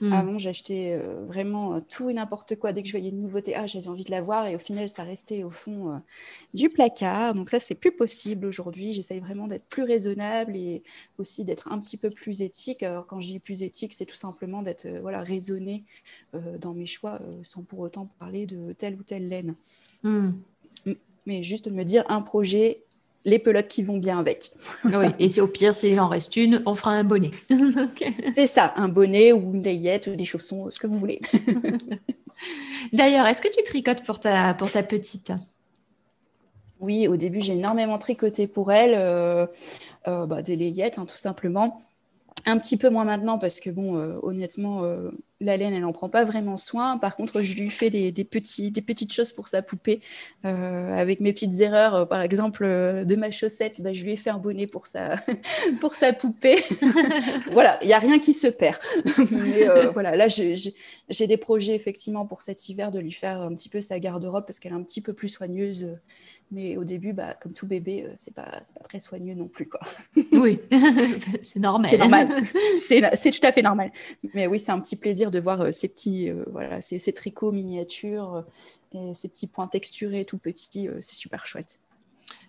[0.00, 0.12] Mm.
[0.12, 2.72] Avant, j'achetais euh, vraiment euh, tout et n'importe quoi.
[2.72, 4.46] Dès que je voyais une nouveauté, ah, j'avais envie de la voir.
[4.46, 5.98] Et au final, ça restait au fond euh,
[6.54, 7.34] du placard.
[7.34, 8.92] Donc ça, c'est plus possible aujourd'hui.
[8.92, 10.82] J'essaye vraiment d'être plus raisonnable et
[11.18, 12.82] aussi d'être un petit peu plus éthique.
[12.82, 15.84] Alors quand je dis plus éthique, c'est tout simplement d'être voilà, raisonné
[16.60, 19.54] dans mes choix sans pour autant parler de telle ou telle laine.
[20.02, 20.30] Mm.
[21.26, 22.82] Mais juste de me dire un projet,
[23.24, 24.52] les pelotes qui vont bien avec.
[24.84, 27.30] oui, et c'est au pire, s'il en reste une, on fera un bonnet.
[28.34, 31.20] C'est ça, un bonnet ou une layette ou des chaussons, ce que vous voulez.
[32.92, 35.32] D'ailleurs, est-ce que tu tricotes pour ta, pour ta petite?
[36.80, 39.46] Oui, au début, j'ai énormément tricoté pour elle, euh,
[40.06, 41.82] euh, bah, des layettes, hein, tout simplement.
[42.46, 44.82] Un petit peu moins maintenant parce que, bon, euh, honnêtement,
[45.40, 46.98] la laine, elle n'en prend pas vraiment soin.
[46.98, 50.00] Par contre, je lui fais des, petits, des petites choses pour sa poupée.
[50.44, 54.30] Euh, avec mes petites erreurs, par exemple, de ma chaussette, bah, je lui ai fait
[54.30, 55.16] un bonnet pour sa,
[55.80, 56.64] pour sa poupée.
[57.52, 58.78] voilà, il n'y a rien qui se perd.
[59.30, 63.68] Mais voilà, là, j'ai des projets effectivement pour cet hiver de lui faire un petit
[63.68, 65.86] peu sa garde-robe parce qu'elle est un petit peu plus soigneuse
[66.50, 69.66] mais au début, bah, comme tout bébé, euh, c'est pas, pas très soigneux non plus.
[69.66, 69.80] Quoi.
[70.32, 70.60] oui,
[71.42, 71.90] c'est normal.
[71.90, 72.28] C'est normal.
[73.14, 73.92] c'est tout à fait normal.
[74.32, 77.12] Mais oui, c'est un petit plaisir de voir euh, ces petits, euh, voilà, ces, ces,
[77.12, 78.42] tricots miniatures
[78.92, 80.88] et ces petits points texturés tout petits.
[81.00, 81.80] c'est super chouette.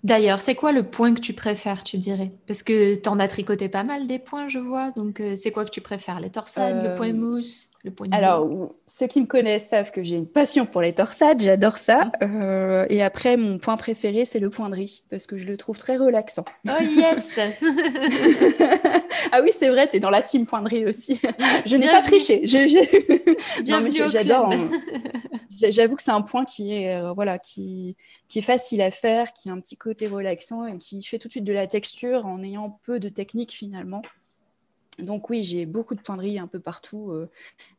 [0.03, 2.31] D'ailleurs, c'est quoi le point que tu préfères, tu dirais?
[2.47, 4.91] Parce que tu en as tricoté pas mal des points, je vois.
[4.91, 6.19] Donc, euh, c'est quoi que tu préfères?
[6.21, 10.03] Les torsades, le point euh, mousse, le point Alors, ceux qui me connaissent savent que
[10.03, 12.11] j'ai une passion pour les torsades, j'adore ça.
[12.19, 12.25] Ah.
[12.25, 15.55] Euh, et après, mon point préféré, c'est le point de riz, parce que je le
[15.55, 16.45] trouve très relaxant.
[16.67, 17.39] Oh yes
[19.31, 21.19] Ah oui, c'est vrai, tu es dans la team point de riz aussi.
[21.65, 22.45] je n'ai pas triché.
[22.45, 22.67] Je,
[24.11, 24.53] J'adore.
[25.69, 27.95] J'avoue que c'est un point qui est, voilà, qui,
[28.27, 31.27] qui est facile à faire, qui a un petit côté relaxant et qui fait tout
[31.27, 34.01] de suite de la texture en ayant peu de technique finalement.
[35.03, 37.11] Donc oui, j'ai beaucoup de pointeries un peu partout.
[37.11, 37.29] Euh,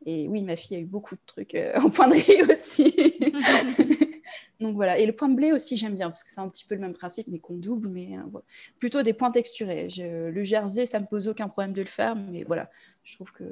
[0.06, 2.94] et oui, ma fille a eu beaucoup de trucs euh, en pointerie aussi.
[4.61, 4.98] Donc voilà.
[4.98, 6.80] Et le point de blé aussi, j'aime bien parce que c'est un petit peu le
[6.80, 8.38] même principe, mais qu'on double, mais euh,
[8.78, 9.88] plutôt des points texturés.
[9.98, 12.70] le jersey, ça me pose aucun problème de le faire, mais voilà,
[13.02, 13.44] je trouve que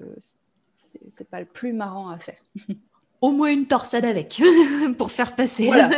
[1.09, 2.43] c'est pas le plus marrant à faire.
[3.21, 4.41] au moins une torsade avec
[4.97, 5.67] pour faire passer.
[5.67, 5.91] Voilà.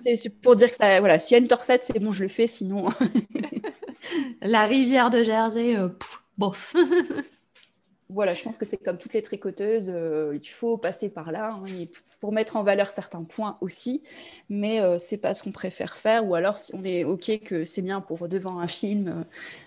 [0.00, 2.28] c'est pour dire que ça, voilà, s'il y a une torsade, c'est bon, je le
[2.28, 2.88] fais, sinon.
[4.40, 5.76] La rivière de Jersey,
[6.38, 6.74] bof.
[8.08, 11.52] voilà, je pense que c'est comme toutes les tricoteuses, euh, il faut passer par là
[11.54, 11.64] hein,
[12.20, 14.02] pour mettre en valeur certains points aussi,
[14.48, 17.64] mais euh, c'est pas ce qu'on préfère faire, ou alors si on est ok que
[17.64, 19.24] c'est bien pour devant un film,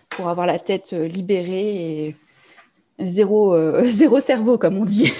[0.09, 2.15] pour avoir la tête libérée et
[2.99, 5.11] zéro, zéro cerveau comme on dit.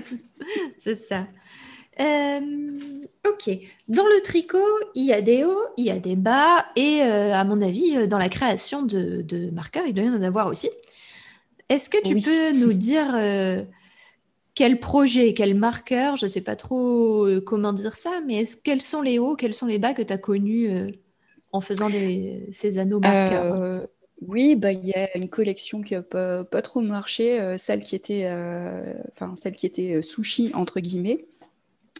[0.76, 1.26] c'est ça.
[2.00, 2.40] Euh,
[3.28, 3.58] ok.
[3.88, 4.58] Dans le tricot,
[4.94, 7.96] il y a des hauts, il y a des bas, et euh, à mon avis,
[7.96, 10.70] euh, dans la création de, marqueurs, il doit y en avoir aussi.
[11.68, 13.16] Est-ce que tu peux nous dire
[14.54, 19.00] quel projet, quel marqueur, je ne sais pas trop comment dire ça, mais quels sont
[19.00, 20.70] les hauts, quels sont les bas que tu as connus
[21.52, 21.88] en faisant
[22.50, 23.86] ces anneaux marqueurs?
[24.26, 27.96] oui, bah, il y a une collection qui n'a pas, trop marché, euh, celle qui
[27.96, 28.94] était, euh,
[29.34, 31.26] celle qui était sushi, entre guillemets.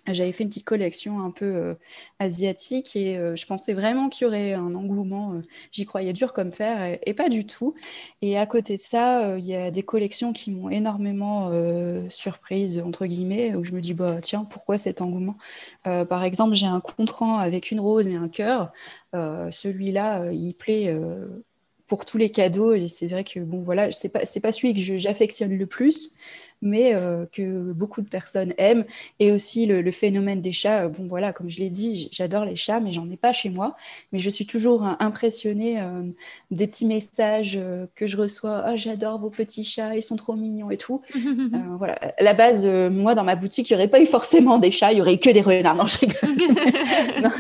[0.09, 1.75] J'avais fait une petite collection un peu euh,
[2.19, 5.35] asiatique et euh, je pensais vraiment qu'il y aurait un engouement.
[5.35, 7.75] Euh, j'y croyais dur comme fer et, pas du tout.
[8.21, 11.53] Et à côté de ça, il y a des collections qui m'ont énormément
[12.09, 15.37] surprise, entre guillemets, où je me dis, bah, tiens, pourquoi cet engouement?
[15.85, 18.73] Par exemple, j'ai un contrant avec une rose et un cœur.
[19.13, 20.97] Celui-là, il plaît
[21.87, 22.73] pour tous les cadeaux.
[22.73, 26.13] Et c'est vrai que, bon, voilà, c'est pas, pas celui que j'affectionne le plus,
[26.63, 28.85] mais euh, que beaucoup de personnes aiment.
[29.19, 30.85] Et aussi le, phénomène des chats.
[30.85, 33.51] Euh, bon, voilà, comme je l'ai dit, j'adore les chats, mais j'en ai pas chez
[33.51, 33.77] moi.
[34.13, 35.83] Mais je suis toujours euh, impressionnée
[36.51, 37.59] des petits messages
[37.95, 38.65] que je reçois.
[38.69, 41.03] Oh, j'adore vos petits chats, ils sont trop mignons et tout.
[41.79, 44.71] voilà, à la base, moi, dans ma boutique, il n'y aurait pas eu forcément des
[44.71, 45.75] chats, il y aurait que des renards.
[45.75, 46.33] Non, je rigole.
[47.23, 47.31] non,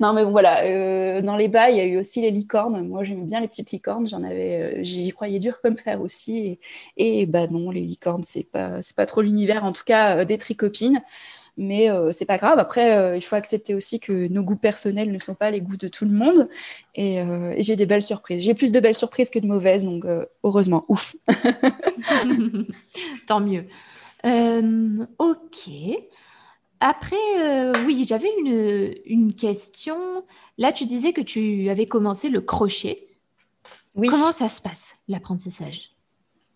[0.00, 1.20] mais bon, voilà.
[1.20, 2.86] dans les bas, il y a eu aussi les licornes.
[2.86, 4.06] Moi, j'aime bien les petites licornes.
[4.24, 6.58] Avais, j'y croyais dur comme fer aussi.
[6.96, 10.18] Et, et bah non, les licornes c'est pas, c'est pas trop l'univers, en tout cas,
[10.18, 11.00] euh, des tricopines.
[11.56, 12.60] Mais euh, c'est pas grave.
[12.60, 15.76] Après, euh, il faut accepter aussi que nos goûts personnels ne sont pas les goûts
[15.76, 16.48] de tout le monde.
[16.94, 17.20] Et,
[17.58, 18.44] j'ai des belles surprises.
[18.44, 20.04] J'ai plus de belles surprises que de mauvaises, donc
[20.44, 21.16] heureusement, ouf.
[23.26, 23.64] Tant mieux.
[25.18, 25.70] ok.
[26.80, 27.16] Après,
[27.84, 30.24] oui, j'avais une, une, question.
[30.58, 33.08] Là, tu disais que tu avais commencé le crochet.
[33.94, 34.08] Oui.
[34.08, 35.97] Comment ça se passe, l'apprentissage?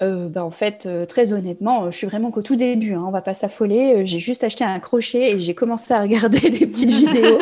[0.02, 2.94] Euh, bah, en fait, euh, très honnêtement, je suis vraiment qu'au tout début.
[2.94, 3.94] Hein, on va pas s'affoler.
[3.94, 7.38] Euh, j'ai juste acheté un crochet et j'ai commencé à regarder des petites vidéos.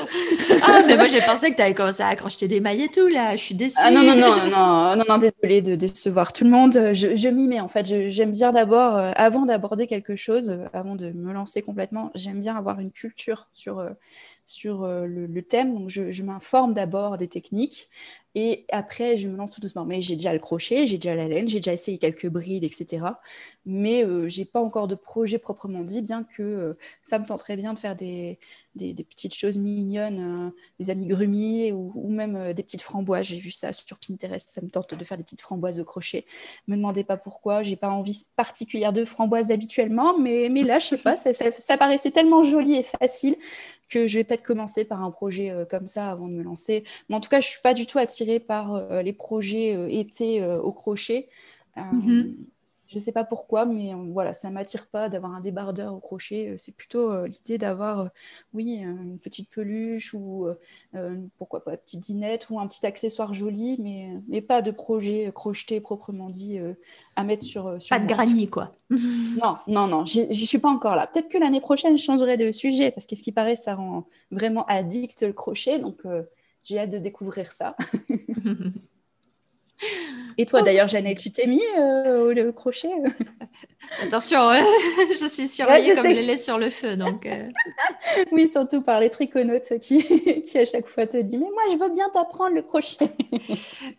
[0.62, 3.08] ah, mais moi j'ai pensé que tu avais commencé à accrocher des mailles et tout
[3.08, 3.36] là.
[3.36, 3.78] Je suis déçue.
[3.82, 6.72] Ah non non non non non, non désolée de décevoir tout le monde.
[6.92, 8.10] Je, je m'y mets en fait.
[8.10, 12.80] J'aime bien d'abord, avant d'aborder quelque chose, avant de me lancer complètement, j'aime bien avoir
[12.80, 13.82] une culture sur
[14.44, 15.72] sur le, le, thème.
[15.78, 17.88] Donc, je, je m'informe d'abord des techniques.
[18.34, 19.84] Et après, je me lance tout doucement.
[19.84, 23.20] Mais j'ai déjà le crochet, j'ai déjà la laine, j'ai déjà essayé quelques brides, etc.
[23.70, 27.56] Mais euh, j'ai pas encore de projet proprement dit, bien que euh, ça me tenterait
[27.56, 28.40] bien de faire des,
[28.74, 33.26] des, petites choses mignonnes, euh, des amis grumiers ou, même euh, des petites framboises.
[33.26, 36.24] J'ai vu ça sur Pinterest, ça me tente de faire des petites framboises au crochet.
[36.66, 40.86] Me demandez pas pourquoi, j'ai pas envie particulière de framboises habituellement, mais, mais là, je
[40.86, 43.36] sais pas, ça, paraissait tellement joli et facile
[43.88, 46.82] que je vais peut-être commencer par un projet comme ça avant de me lancer.
[47.08, 50.72] Mais en tout cas, je suis pas du tout attirée par les projets été au
[50.72, 51.28] crochet.
[51.76, 52.34] Mm-hmm.
[52.90, 55.94] Je ne sais pas pourquoi, mais euh, voilà, ça ne m'attire pas d'avoir un débardeur
[55.94, 56.48] au crochet.
[56.48, 58.08] Euh, c'est plutôt euh, l'idée d'avoir,
[58.52, 60.48] oui, une petite peluche ou
[61.38, 65.30] pourquoi pas une petite dinette ou un petit accessoire joli, mais, mais pas de projet
[65.32, 66.58] crocheté proprement dit
[67.14, 67.80] à mettre sur.
[67.80, 68.74] sur pas de granier, quoi.
[68.90, 71.06] non, non, non, j'y suis pas encore là.
[71.06, 74.66] Peut-être que l'année prochaine, je changerai de sujet parce qu'est-ce qui paraît, ça rend vraiment
[74.66, 75.78] addict le crochet.
[75.78, 76.02] Donc,
[76.64, 77.76] j'ai hâte de découvrir ça.
[80.38, 83.24] Et toi, d'ailleurs, Jeannette, tu t'es mis euh, au crochet euh?
[84.02, 84.38] Attention,
[85.20, 86.96] je suis surveillée comme le lait sur le feu.
[86.96, 87.48] Donc, euh.
[88.32, 90.02] oui, surtout par les triconautes qui,
[90.42, 93.10] qui à chaque fois te disent Mais moi, je veux bien t'apprendre le crochet.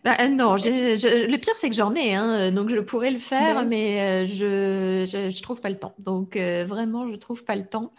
[0.04, 2.14] Bah, non, le pire, c'est que j'en ai.
[2.14, 5.94] Hein, donc, je pourrais le faire, mais je ne trouve pas le temps.
[5.98, 7.92] Donc, vraiment, je ne trouve pas le temps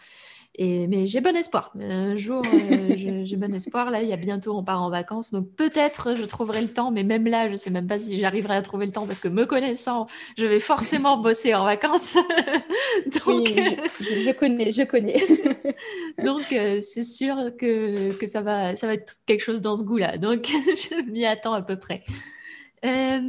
[0.58, 1.72] mais j'ai bon espoir.
[1.80, 3.90] Un jour, euh, j'ai bon espoir.
[3.90, 5.32] Là, il y a bientôt, on part en vacances.
[5.32, 8.18] Donc peut-être je trouverai le temps, mais même là, je ne sais même pas si
[8.18, 10.06] j'arriverai à trouver le temps parce que me connaissant,
[10.38, 12.14] je vais forcément bosser en vacances.
[13.26, 15.26] donc, je, connais, je connais.
[16.22, 19.84] donc euh, c'est sûr que, que, ça, va, ça va être quelque chose dans ce
[19.84, 20.18] goût-là.
[20.18, 22.04] Donc je m'y attends à peu près.
[22.84, 23.20] Euh,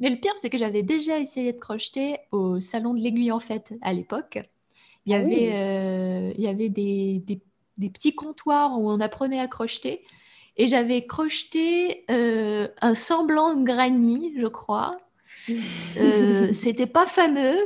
[0.00, 3.38] mais le pire, c'est que j'avais déjà essayé de crocheter au salon de l'aiguille en
[3.38, 4.38] fait à l'époque.
[5.06, 7.22] Il y ah avait, euh, il y avait des,
[7.78, 10.04] des, petits comptoirs où on apprenait à crocheter.
[10.56, 14.98] Et j'avais crocheté euh, un semblant de granny, je crois.
[15.98, 17.56] Euh, c'était pas fameux,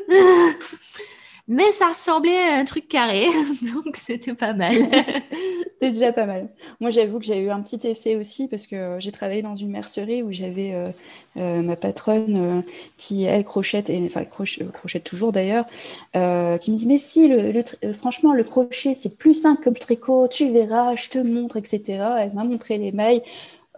[1.48, 3.26] mais ça ressemblait à un truc carré,
[3.62, 4.76] donc c'était pas mal.
[5.80, 6.48] C'était déjà pas mal.
[6.80, 9.70] Moi, j'avoue que j'ai eu un petit essai aussi parce que j'ai travaillé dans une
[9.70, 10.88] mercerie où j'avais euh,
[11.38, 12.62] euh, ma patronne
[12.96, 15.64] qui, elle, crochette, et, enfin, crochette toujours d'ailleurs,
[16.12, 17.62] qui me dit Mais si, le,
[17.94, 21.82] franchement, le crochet, c'est plus simple que le tricot, tu verras, je te montre, etc.
[22.20, 23.22] Elle m'a montré les mailles.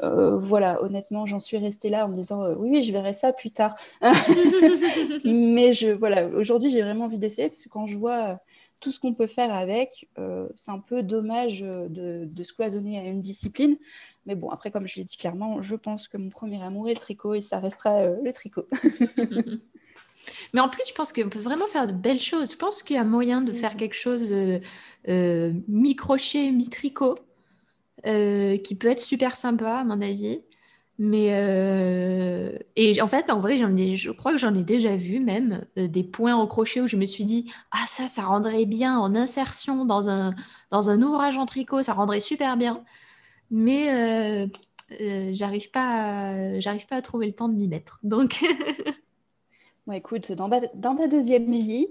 [0.02, 3.12] Euh, voilà, honnêtement, j'en suis restée là en me disant euh, oui, oui, je verrai
[3.12, 3.76] ça plus tard.
[5.24, 8.34] Mais je, voilà, aujourd'hui, j'ai vraiment envie d'essayer parce que quand je vois euh,
[8.82, 10.08] tout ce qu'on peut faire avec,
[10.54, 13.76] c'est un peu dommage de, se cloisonner à une discipline.
[14.26, 16.94] Mais bon, après, comme je l'ai dit clairement, je pense que mon premier amour est
[16.94, 18.66] le tricot et ça restera le tricot.
[20.52, 22.52] Mais en plus, je pense qu'on peut vraiment faire de belles choses.
[22.52, 24.34] Je pense qu'il y a moyen de faire quelque chose
[25.06, 27.16] mi-crochet, mi-tricot.
[28.04, 30.40] Euh, qui peut être super sympa à mon avis.
[30.98, 34.96] Mais euh, et en fait, en vrai, j'en ai, je crois que j'en ai déjà
[34.96, 38.22] vu même euh, des points au crochet où je me suis dit ah ça, ça
[38.22, 40.34] rendrait bien en insertion dans un
[40.70, 42.84] dans un ouvrage en tricot, ça rendrait super bien.
[43.50, 47.98] Mais euh, j'arrive pas, j'arrive pas à trouver le temps de m'y mettre.
[48.02, 48.44] Donc,
[49.86, 51.88] bon, écoute, dans, dans ta deuxième vie,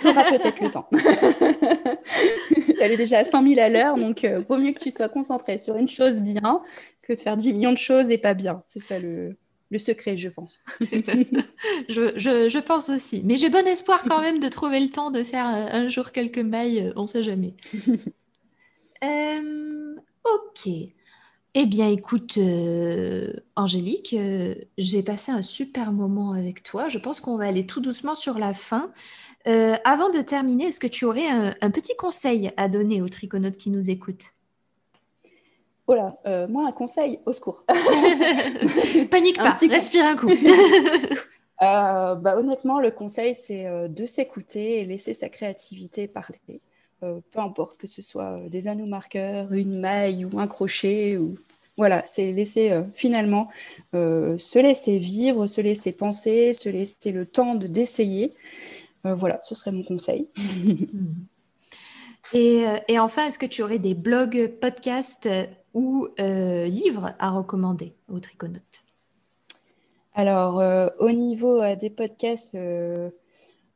[0.00, 0.88] tu auras peut-être le temps.
[2.80, 5.08] Elle est déjà à 100 000 à l'heure, donc euh, vaut mieux que tu sois
[5.08, 6.62] concentré sur une chose bien
[7.02, 8.62] que de faire 10 millions de choses et pas bien.
[8.66, 9.36] C'est ça le,
[9.70, 10.62] le, secret, je pense.
[10.80, 13.22] je, je, je, pense aussi.
[13.24, 16.12] Mais j'ai bon espoir quand même de trouver le temps de faire euh, un jour
[16.12, 17.54] quelques mailles, euh, on ne sait jamais.
[20.24, 20.93] ok.
[21.54, 22.38] Eh bien, écoute,
[23.54, 24.16] Angélique,
[24.76, 26.88] j'ai passé un super moment avec toi.
[26.88, 28.90] Je pense qu'on va aller tout doucement sur la fin.
[29.46, 33.58] Euh, avant de terminer, est-ce que tu aurais un, petit conseil à donner aux triconautes
[33.58, 34.32] qui nous écoutent?
[35.86, 37.64] Oh là, euh, moi un conseil, au secours.
[39.10, 40.30] Panique pas, respire un coup.
[41.62, 46.60] Euh, bah, honnêtement, le conseil, c'est de s'écouter et laisser sa créativité parler.
[47.30, 51.16] Peu importe que ce soit des anneaux marqueurs, une maille ou un crochet.
[51.16, 51.36] Ou...
[51.76, 53.48] Voilà, c'est laisser finalement
[53.92, 58.34] se laisser vivre, se laisser penser, se laisser le temps de d'essayer.
[59.06, 60.28] Euh, voilà, ce serait mon conseil.
[62.34, 65.28] Euh, et, enfin, est-ce que tu aurais des blogs, podcasts
[65.72, 68.86] ou euh, livres à recommander aux triconautes?
[70.14, 70.60] Alors,
[70.98, 72.56] au niveau des podcasts,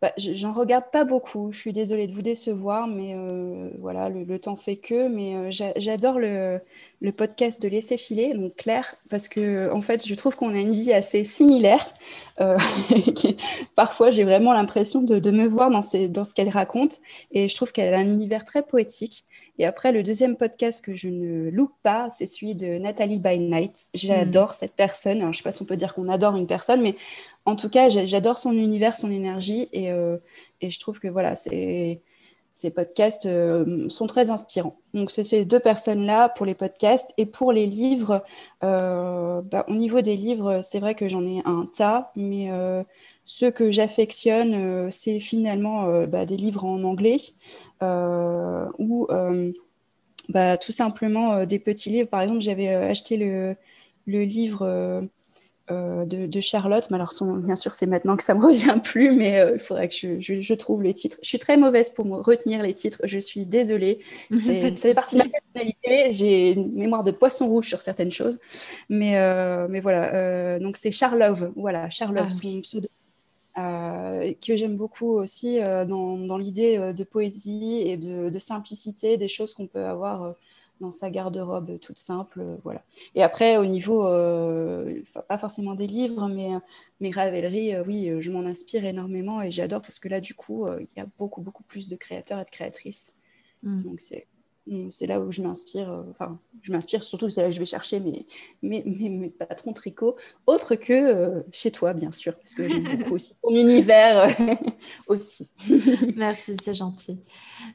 [0.01, 1.51] bah, j'en regarde pas beaucoup.
[1.51, 3.17] Je suis désolée de vous décevoir, mais
[3.79, 5.09] voilà, le, temps fait que.
[5.09, 6.61] Mais j'adore le,
[7.01, 10.59] le, podcast de Laisser filer, donc Claire, parce que en fait, je trouve qu'on a
[10.59, 11.85] une vie assez similaire.
[12.41, 12.57] Euh,
[13.75, 16.99] parfois, j'ai vraiment l'impression de, me voir dans, dans ce qu'elle raconte.
[17.33, 19.25] Et je trouve qu'elle a un univers très poétique.
[19.59, 23.41] Et après, le deuxième podcast que je ne loupe pas, c'est celui de Nathalie By
[23.41, 23.89] Night.
[23.93, 25.21] J'adore cette personne.
[25.21, 26.95] je ne sais pas si on peut dire qu'on adore une personne, mais
[27.49, 29.69] en tout cas, j'adore son univers, son énergie.
[29.73, 30.19] Et, euh,
[30.61, 32.03] je trouve que voilà, ces
[32.75, 34.77] podcasts euh, sont très inspirants.
[34.93, 37.15] Donc, c'est ces deux personnes-là pour les podcasts.
[37.17, 38.23] Et pour les livres,
[38.63, 42.51] euh, bah, au niveau des livres, c'est vrai que j'en ai un tas, mais
[43.25, 47.17] ceux que j'affectionne, c'est finalement bah, des livres en anglais
[47.81, 49.07] ou
[50.29, 52.11] bah, tout simplement des petits livres.
[52.11, 53.57] Par exemple, j'avais acheté le
[54.07, 55.09] livre
[55.71, 56.91] euh, de, Charlotte.
[56.91, 59.89] Mais alors, bien sûr, c'est maintenant que ça me revient plus, mais euh, il faudrait
[59.89, 61.19] que je, trouve les titres.
[61.23, 63.01] Je suis très mauvaise pour retenir les titres.
[63.05, 64.01] Je suis désolée.
[64.77, 66.13] C'est partie de ma personnalité.
[66.13, 68.39] J'ai une mémoire de poisson rouge sur certaines choses.
[68.89, 70.59] Mais, euh, mais voilà.
[70.59, 71.53] donc, c'est Charlove.
[71.57, 72.89] Voilà, Charlove, ah, pseudo.
[73.57, 79.67] que j'aime beaucoup aussi dans, l'idée de poésie et de, de, simplicité, des choses qu'on
[79.67, 80.35] peut avoir
[80.81, 82.41] dans sa garde-robe toute simple.
[82.41, 82.83] Euh, voilà.
[83.15, 86.59] Et après, au niveau, euh, pas forcément des livres, mais euh,
[87.01, 90.89] mes ravelleries, oui, je m'en inspire énormément et j'adore parce que là, du coup, il
[90.97, 93.15] y a beaucoup, beaucoup plus de créateurs et de créatrices.
[93.63, 93.83] Mm.
[93.83, 94.27] Donc, c'est
[94.91, 95.91] c'est là où je m'inspire.
[95.91, 98.27] Euh, enfin, je m'inspire surtout, c'est là que je vais chercher mes,
[98.63, 100.17] mes, mes, patrons tricot,
[100.47, 104.55] autre que euh, chez toi, bien sûr, parce que j'aime beaucoup aussi ton univers euh,
[105.09, 105.51] aussi.
[106.17, 107.23] merci, c'est gentil.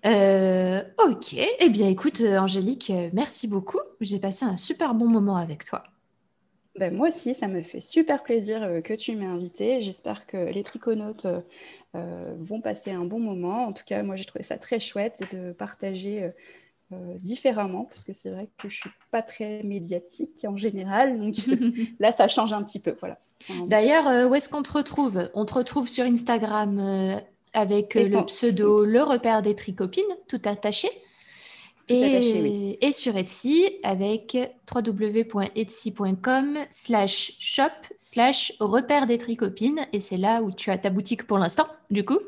[0.04, 3.80] ok, eh bien écoute, Angélique, merci beaucoup.
[4.02, 5.84] J'ai passé un super bon moment avec toi.
[6.76, 9.80] Ben, moi aussi, ça me fait super plaisir que tu m'aies invité.
[9.80, 11.28] J'espère que les triconautes
[11.94, 13.68] vont passer un bon moment.
[13.68, 16.32] En tout cas, moi, j'ai trouvé ça très chouette de partager
[16.94, 21.36] euh, différemment, parce que c'est vrai que je suis pas très médiatique en général, donc
[22.00, 22.96] là ça change un petit peu.
[23.00, 23.20] Voilà.
[23.68, 25.30] D'ailleurs, euh, où est-ce qu'on te retrouve?
[25.34, 27.20] On te retrouve sur Instagram euh,
[27.54, 30.90] avec le pseudo Le Repère des Tricopines, tout attaché.
[31.90, 34.38] Et, sur Etsy avec
[34.74, 39.86] www.etsy.com slash shop slash repère des tricopines.
[39.92, 42.20] Et c'est là où tu as ta boutique pour l'instant, du coup.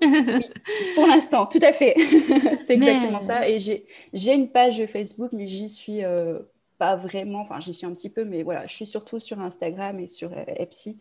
[0.96, 1.96] pour l'instant, tout à fait.
[2.66, 3.48] c'est exactement ça.
[3.48, 6.40] Et j'ai une page Facebook, mais j'y suis euh,
[6.78, 7.40] pas vraiment.
[7.40, 10.34] Enfin, j'y suis un petit peu, mais voilà, je suis surtout sur Instagram et sur
[10.34, 10.98] euh, Etsy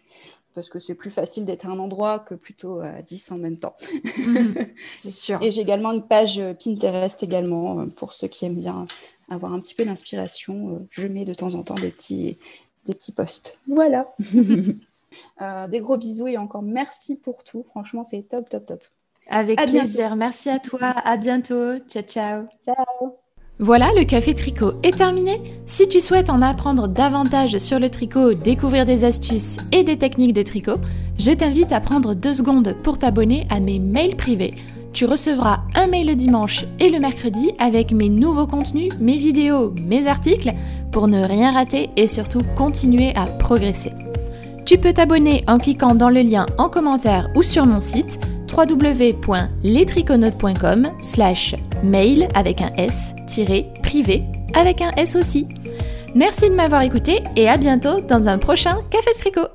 [0.55, 3.57] parce que c'est plus facile d'être à un endroit que plutôt à 10 en même
[3.57, 3.75] temps.
[4.19, 4.55] Mhm,
[4.95, 5.43] c'est sûr.
[5.43, 8.87] Et j'ai également une page euh, Pinterest également euh, pour ceux qui aiment bien
[9.29, 10.77] avoir un petit peu d'inspiration.
[10.77, 12.39] Euh, je mets de temps en temps des petits,
[12.87, 13.59] des petits posts.
[13.67, 14.15] Voilà.
[15.69, 17.65] des gros bisous et encore merci pour tout.
[17.71, 18.83] Franchement, c'est top, top, top.
[19.29, 20.17] Avec plaisir.
[20.17, 20.81] Merci à toi.
[20.83, 21.79] À bientôt.
[21.89, 22.47] Ciao, ciao.
[22.65, 23.24] Ciao.
[23.61, 25.41] Voilà, le café tricot est terminé.
[25.67, 30.33] Si tu souhaites en apprendre davantage sur le tricot, découvrir des astuces et des techniques
[30.33, 30.79] de tricot,
[31.19, 34.55] je t'invite à prendre deux secondes pour t'abonner à mes mails privés
[34.95, 39.75] tu recevras un mail le dimanche et le mercredi avec mes nouveaux contenus, mes vidéos,
[39.77, 40.53] mes articles
[40.93, 43.93] pour ne rien rater et surtout continuer à progresser.
[44.65, 48.21] Tu peux t'abonner en cliquant dans le lien en commentaire ou sur mon site
[48.51, 53.15] www.lestriconautes.com slash mail avec un S
[53.83, 54.25] privé
[54.55, 55.47] avec un S aussi.
[56.15, 59.49] Merci de m'avoir écouté et à bientôt dans un prochain Café Tricot